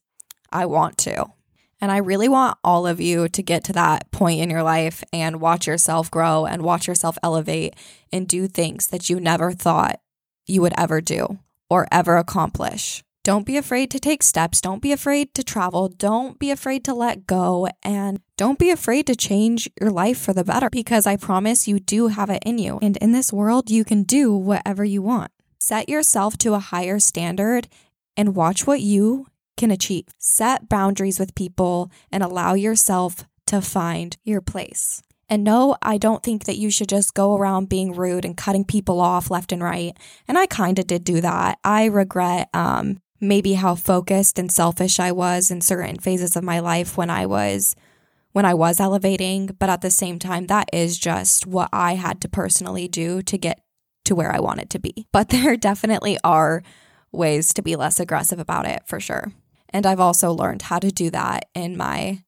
I 0.51 0.67
want 0.67 0.99
to. 0.99 1.25
And 1.81 1.91
I 1.91 1.97
really 1.97 2.29
want 2.29 2.57
all 2.63 2.85
of 2.85 3.01
you 3.01 3.27
to 3.29 3.41
get 3.41 3.63
to 3.63 3.73
that 3.73 4.11
point 4.11 4.41
in 4.41 4.49
your 4.51 4.61
life 4.61 5.03
and 5.11 5.41
watch 5.41 5.65
yourself 5.65 6.11
grow 6.11 6.45
and 6.45 6.61
watch 6.61 6.87
yourself 6.87 7.17
elevate 7.23 7.75
and 8.11 8.27
do 8.27 8.47
things 8.47 8.87
that 8.87 9.09
you 9.09 9.19
never 9.19 9.51
thought 9.53 9.99
you 10.45 10.61
would 10.61 10.73
ever 10.77 11.01
do 11.01 11.39
or 11.69 11.87
ever 11.91 12.17
accomplish. 12.17 13.03
Don't 13.29 13.45
be 13.45 13.57
afraid 13.57 13.91
to 13.91 13.99
take 13.99 14.23
steps. 14.23 14.59
Don't 14.59 14.81
be 14.81 14.91
afraid 14.91 15.35
to 15.35 15.43
travel. 15.43 15.87
Don't 15.87 16.39
be 16.39 16.49
afraid 16.49 16.83
to 16.85 16.95
let 16.95 17.27
go. 17.27 17.67
And 17.83 18.19
don't 18.37 18.57
be 18.57 18.71
afraid 18.71 19.05
to 19.05 19.15
change 19.15 19.69
your 19.79 19.91
life 19.91 20.17
for 20.17 20.33
the 20.33 20.43
better 20.43 20.67
because 20.67 21.05
I 21.05 21.15
promise 21.15 21.67
you 21.67 21.79
do 21.79 22.07
have 22.07 22.31
it 22.31 22.41
in 22.43 22.57
you. 22.57 22.79
And 22.81 22.97
in 22.97 23.11
this 23.11 23.31
world, 23.31 23.69
you 23.69 23.85
can 23.85 24.01
do 24.01 24.33
whatever 24.33 24.83
you 24.83 25.03
want. 25.03 25.29
Set 25.59 25.87
yourself 25.87 26.39
to 26.39 26.55
a 26.55 26.59
higher 26.73 26.97
standard 26.97 27.67
and 28.17 28.35
watch 28.35 28.65
what 28.65 28.81
you 28.81 29.27
can 29.57 29.69
achieve. 29.69 30.05
Set 30.17 30.67
boundaries 30.67 31.19
with 31.19 31.35
people 31.35 31.91
and 32.11 32.23
allow 32.23 32.55
yourself 32.55 33.25
to 33.45 33.61
find 33.61 34.17
your 34.23 34.41
place. 34.41 35.03
And 35.29 35.43
no, 35.43 35.77
I 35.83 35.99
don't 35.99 36.23
think 36.23 36.45
that 36.45 36.57
you 36.57 36.71
should 36.71 36.89
just 36.89 37.13
go 37.13 37.35
around 37.35 37.69
being 37.69 37.93
rude 37.93 38.25
and 38.25 38.35
cutting 38.35 38.65
people 38.65 38.99
off 38.99 39.29
left 39.29 39.51
and 39.51 39.61
right. 39.61 39.95
And 40.27 40.35
I 40.35 40.47
kind 40.47 40.79
of 40.79 40.87
did 40.87 41.03
do 41.03 41.21
that. 41.21 41.59
I 41.63 41.85
regret 41.85 42.49
um, 42.55 42.99
maybe 43.19 43.53
how 43.53 43.75
focused 43.75 44.39
and 44.39 44.51
selfish 44.51 44.99
I 44.99 45.11
was 45.11 45.51
in 45.51 45.61
certain 45.61 45.99
phases 45.99 46.35
of 46.35 46.43
my 46.43 46.59
life 46.59 46.97
when 46.97 47.09
I 47.09 47.25
was 47.25 47.75
when 48.31 48.45
I 48.45 48.53
was 48.53 48.79
elevating, 48.79 49.47
but 49.57 49.69
at 49.69 49.81
the 49.81 49.89
same 49.89 50.19
time 50.19 50.47
that 50.47 50.69
is 50.71 50.99
just 50.99 51.47
what 51.47 51.69
I 51.73 51.95
had 51.95 52.21
to 52.21 52.29
personally 52.29 52.87
do 52.87 53.21
to 53.23 53.37
get 53.37 53.61
to 54.05 54.15
where 54.15 54.31
I 54.31 54.39
wanted 54.39 54.69
to 54.71 54.79
be. 54.79 55.07
But 55.11 55.29
there 55.29 55.57
definitely 55.57 56.17
are 56.23 56.63
ways 57.11 57.53
to 57.55 57.61
be 57.61 57.75
less 57.75 57.99
aggressive 57.99 58.39
about 58.39 58.67
it 58.67 58.83
for 58.85 58.99
sure. 58.99 59.33
And 59.69 59.85
I've 59.85 59.99
also 59.99 60.31
learned 60.31 60.63
how 60.63 60.79
to 60.79 60.91
do 60.91 61.09
that 61.09 61.45
in 61.53 61.77
my 61.77 62.23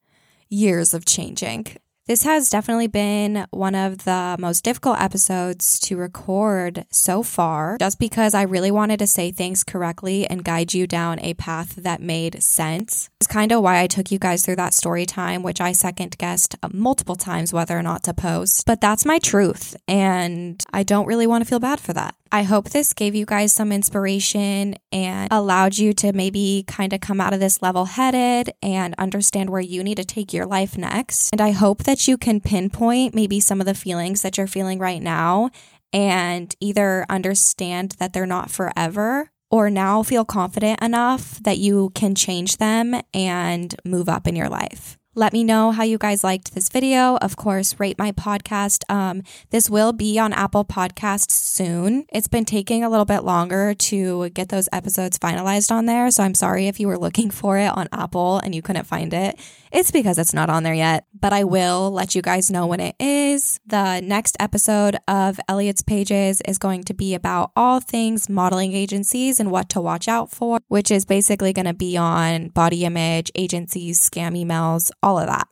years 0.50 0.94
of 0.94 1.06
changing. 1.06 1.68
This 2.12 2.24
has 2.24 2.50
definitely 2.50 2.88
been 2.88 3.48
one 3.52 3.74
of 3.74 4.00
the 4.00 4.36
most 4.38 4.66
difficult 4.66 5.00
episodes 5.00 5.80
to 5.80 5.96
record 5.96 6.86
so 6.90 7.24
far, 7.24 7.78
just 7.80 8.00
because 8.00 8.34
I 8.34 8.42
really 8.42 8.70
wanted 8.70 9.00
to 9.00 9.08
say 9.08 9.32
things 9.32 9.64
correctly 9.64 10.28
and 10.28 10.44
guide 10.44 10.74
you 10.74 10.88
down 10.88 11.22
a 11.22 11.36
path 11.36 11.74
that 11.78 12.02
made 12.02 12.44
sense. 12.44 13.10
It's 13.22 13.28
kind 13.28 13.54
of 13.54 13.62
why 13.62 13.80
I 13.80 13.88
took 13.88 14.12
you 14.12 14.20
guys 14.20 14.44
through 14.44 14.58
that 14.58 14.74
story 14.74 15.06
time, 15.06 15.42
which 15.42 15.62
I 15.62 15.72
second 15.72 16.18
guessed 16.18 16.58
multiple 16.74 17.16
times 17.16 17.54
whether 17.54 17.80
or 17.80 17.82
not 17.82 18.04
to 18.04 18.14
post. 18.14 18.66
But 18.66 18.82
that's 18.82 19.06
my 19.06 19.18
truth, 19.18 19.78
and 19.88 20.62
I 20.74 20.84
don't 20.84 21.08
really 21.08 21.28
want 21.28 21.46
to 21.46 21.50
feel 21.50 21.62
bad 21.62 21.80
for 21.80 21.94
that. 21.94 22.14
I 22.34 22.44
hope 22.44 22.70
this 22.70 22.94
gave 22.94 23.14
you 23.14 23.26
guys 23.26 23.52
some 23.52 23.74
inspiration 23.74 24.76
and 24.92 25.28
allowed 25.32 25.78
you 25.78 25.92
to 25.96 26.14
maybe 26.14 26.64
kind 26.66 26.94
of 26.94 27.02
come 27.02 27.20
out 27.20 27.34
of 27.34 27.42
this 27.42 27.62
level 27.62 27.84
headed 27.86 28.54
and 28.62 28.96
understand 28.98 29.50
where 29.50 29.62
you 29.62 29.84
need 29.84 29.98
to 29.98 30.06
take 30.06 30.32
your 30.32 30.46
life 30.46 30.78
next. 30.78 31.32
And 31.34 31.42
I 31.42 31.52
hope 31.52 31.84
that 31.84 32.08
you 32.08 32.18
can 32.18 32.40
pinpoint 32.40 33.14
maybe 33.14 33.42
some 33.42 33.60
of 33.60 33.68
the 33.68 33.74
feelings 33.74 34.22
that 34.22 34.38
you're 34.38 34.48
feeling 34.48 34.80
right 34.80 35.02
now 35.02 35.50
and 35.92 36.56
either 36.62 37.06
understand 37.10 37.96
that 38.00 38.14
they're 38.14 38.26
not 38.26 38.50
forever 38.50 39.30
or 39.50 39.70
now 39.70 40.02
feel 40.02 40.24
confident 40.24 40.82
enough 40.82 41.38
that 41.44 41.58
you 41.58 41.92
can 41.94 42.16
change 42.16 42.58
them 42.58 43.02
and 43.14 43.76
move 43.84 44.08
up 44.08 44.26
in 44.26 44.38
your 44.38 44.48
life. 44.48 44.98
Let 45.14 45.34
me 45.34 45.44
know 45.44 45.72
how 45.72 45.84
you 45.84 45.98
guys 45.98 46.24
liked 46.24 46.54
this 46.56 46.70
video. 46.70 47.18
Of 47.18 47.36
course, 47.36 47.78
rate 47.82 48.00
my 48.00 48.14
podcast. 48.14 48.90
Um, 48.90 49.24
this 49.50 49.70
will 49.70 49.92
be 49.92 50.18
on 50.18 50.32
Apple 50.32 50.64
Podcasts 50.64 51.32
soon. 51.32 52.06
It's 52.14 52.30
been 52.30 52.46
taking 52.46 52.82
a 52.82 52.90
little 52.90 53.04
bit 53.04 53.26
longer 53.26 53.74
to 53.74 54.30
get 54.30 54.48
those 54.48 54.70
episodes 54.72 55.20
finalized 55.20 55.70
on 55.70 55.86
there. 55.86 56.12
So 56.12 56.24
I'm 56.24 56.34
sorry 56.34 56.68
if 56.68 56.80
you 56.80 56.88
were 56.88 56.98
looking 56.98 57.30
for 57.42 57.58
it 57.58 57.76
on 57.76 57.90
Apple 57.92 58.40
and 58.40 58.56
you 58.56 58.62
couldn't 58.62 58.86
find 58.86 59.14
it. 59.14 59.38
It's 59.74 59.92
because 59.92 60.18
it's 60.18 60.34
not 60.34 60.50
on 60.50 60.64
there 60.64 60.74
yet, 60.74 61.06
but 61.18 61.32
I 61.32 61.46
will 61.46 61.92
let 61.92 62.14
you 62.14 62.22
guys 62.22 62.52
know 62.52 62.68
when 62.68 62.82
it 62.82 62.96
is. 63.00 63.60
The 63.66 64.02
next 64.02 64.36
episode 64.40 64.98
of 65.08 65.40
Elliott's 65.48 65.82
Pages 65.82 66.42
is 66.46 66.58
going 66.58 66.84
to 66.84 66.94
be 66.94 67.16
about 67.16 67.52
all 67.56 67.80
things 67.80 68.28
modeling 68.30 68.74
agencies 68.74 69.40
and 69.40 69.50
what 69.50 69.70
to 69.70 69.80
watch 69.80 70.10
out 70.10 70.30
for, 70.30 70.60
which 70.68 70.92
is 70.92 71.06
basically 71.06 71.54
going 71.54 71.68
to 71.68 71.74
be 71.74 71.96
on 71.96 72.50
body 72.50 72.84
image, 72.84 73.32
agencies, 73.34 73.98
scam 73.98 74.38
emails, 74.42 74.92
all 75.04 75.20
of 75.20 75.28
that. 75.28 75.48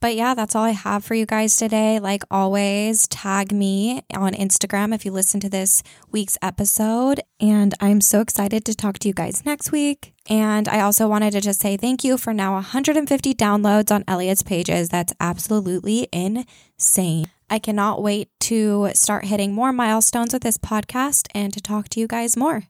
But 0.00 0.16
yeah, 0.16 0.32
that's 0.34 0.56
all 0.56 0.64
I 0.64 0.70
have 0.70 1.04
for 1.04 1.14
you 1.14 1.26
guys 1.26 1.56
today. 1.56 2.00
Like 2.00 2.22
always, 2.30 3.06
tag 3.08 3.52
me 3.52 4.02
on 4.14 4.32
Instagram 4.32 4.94
if 4.94 5.04
you 5.04 5.12
listen 5.12 5.40
to 5.40 5.50
this 5.50 5.82
week's 6.10 6.38
episode. 6.40 7.20
And 7.38 7.74
I'm 7.80 8.00
so 8.00 8.22
excited 8.22 8.64
to 8.64 8.74
talk 8.74 8.98
to 9.00 9.08
you 9.08 9.14
guys 9.14 9.44
next 9.44 9.72
week. 9.72 10.14
And 10.28 10.68
I 10.68 10.80
also 10.80 11.06
wanted 11.06 11.32
to 11.32 11.42
just 11.42 11.60
say 11.60 11.76
thank 11.76 12.02
you 12.02 12.16
for 12.16 12.32
now 12.32 12.54
150 12.54 13.34
downloads 13.34 13.94
on 13.94 14.04
Elliott's 14.08 14.42
pages. 14.42 14.88
That's 14.88 15.12
absolutely 15.20 16.08
insane. 16.12 17.26
I 17.50 17.58
cannot 17.58 18.02
wait 18.02 18.30
to 18.40 18.90
start 18.94 19.26
hitting 19.26 19.52
more 19.52 19.72
milestones 19.72 20.32
with 20.32 20.42
this 20.42 20.56
podcast 20.56 21.28
and 21.34 21.52
to 21.52 21.60
talk 21.60 21.90
to 21.90 22.00
you 22.00 22.06
guys 22.06 22.38
more. 22.38 22.62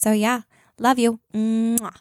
So 0.00 0.12
yeah, 0.12 0.42
love 0.78 0.98
you. 0.98 1.20
Mwah. 1.34 1.96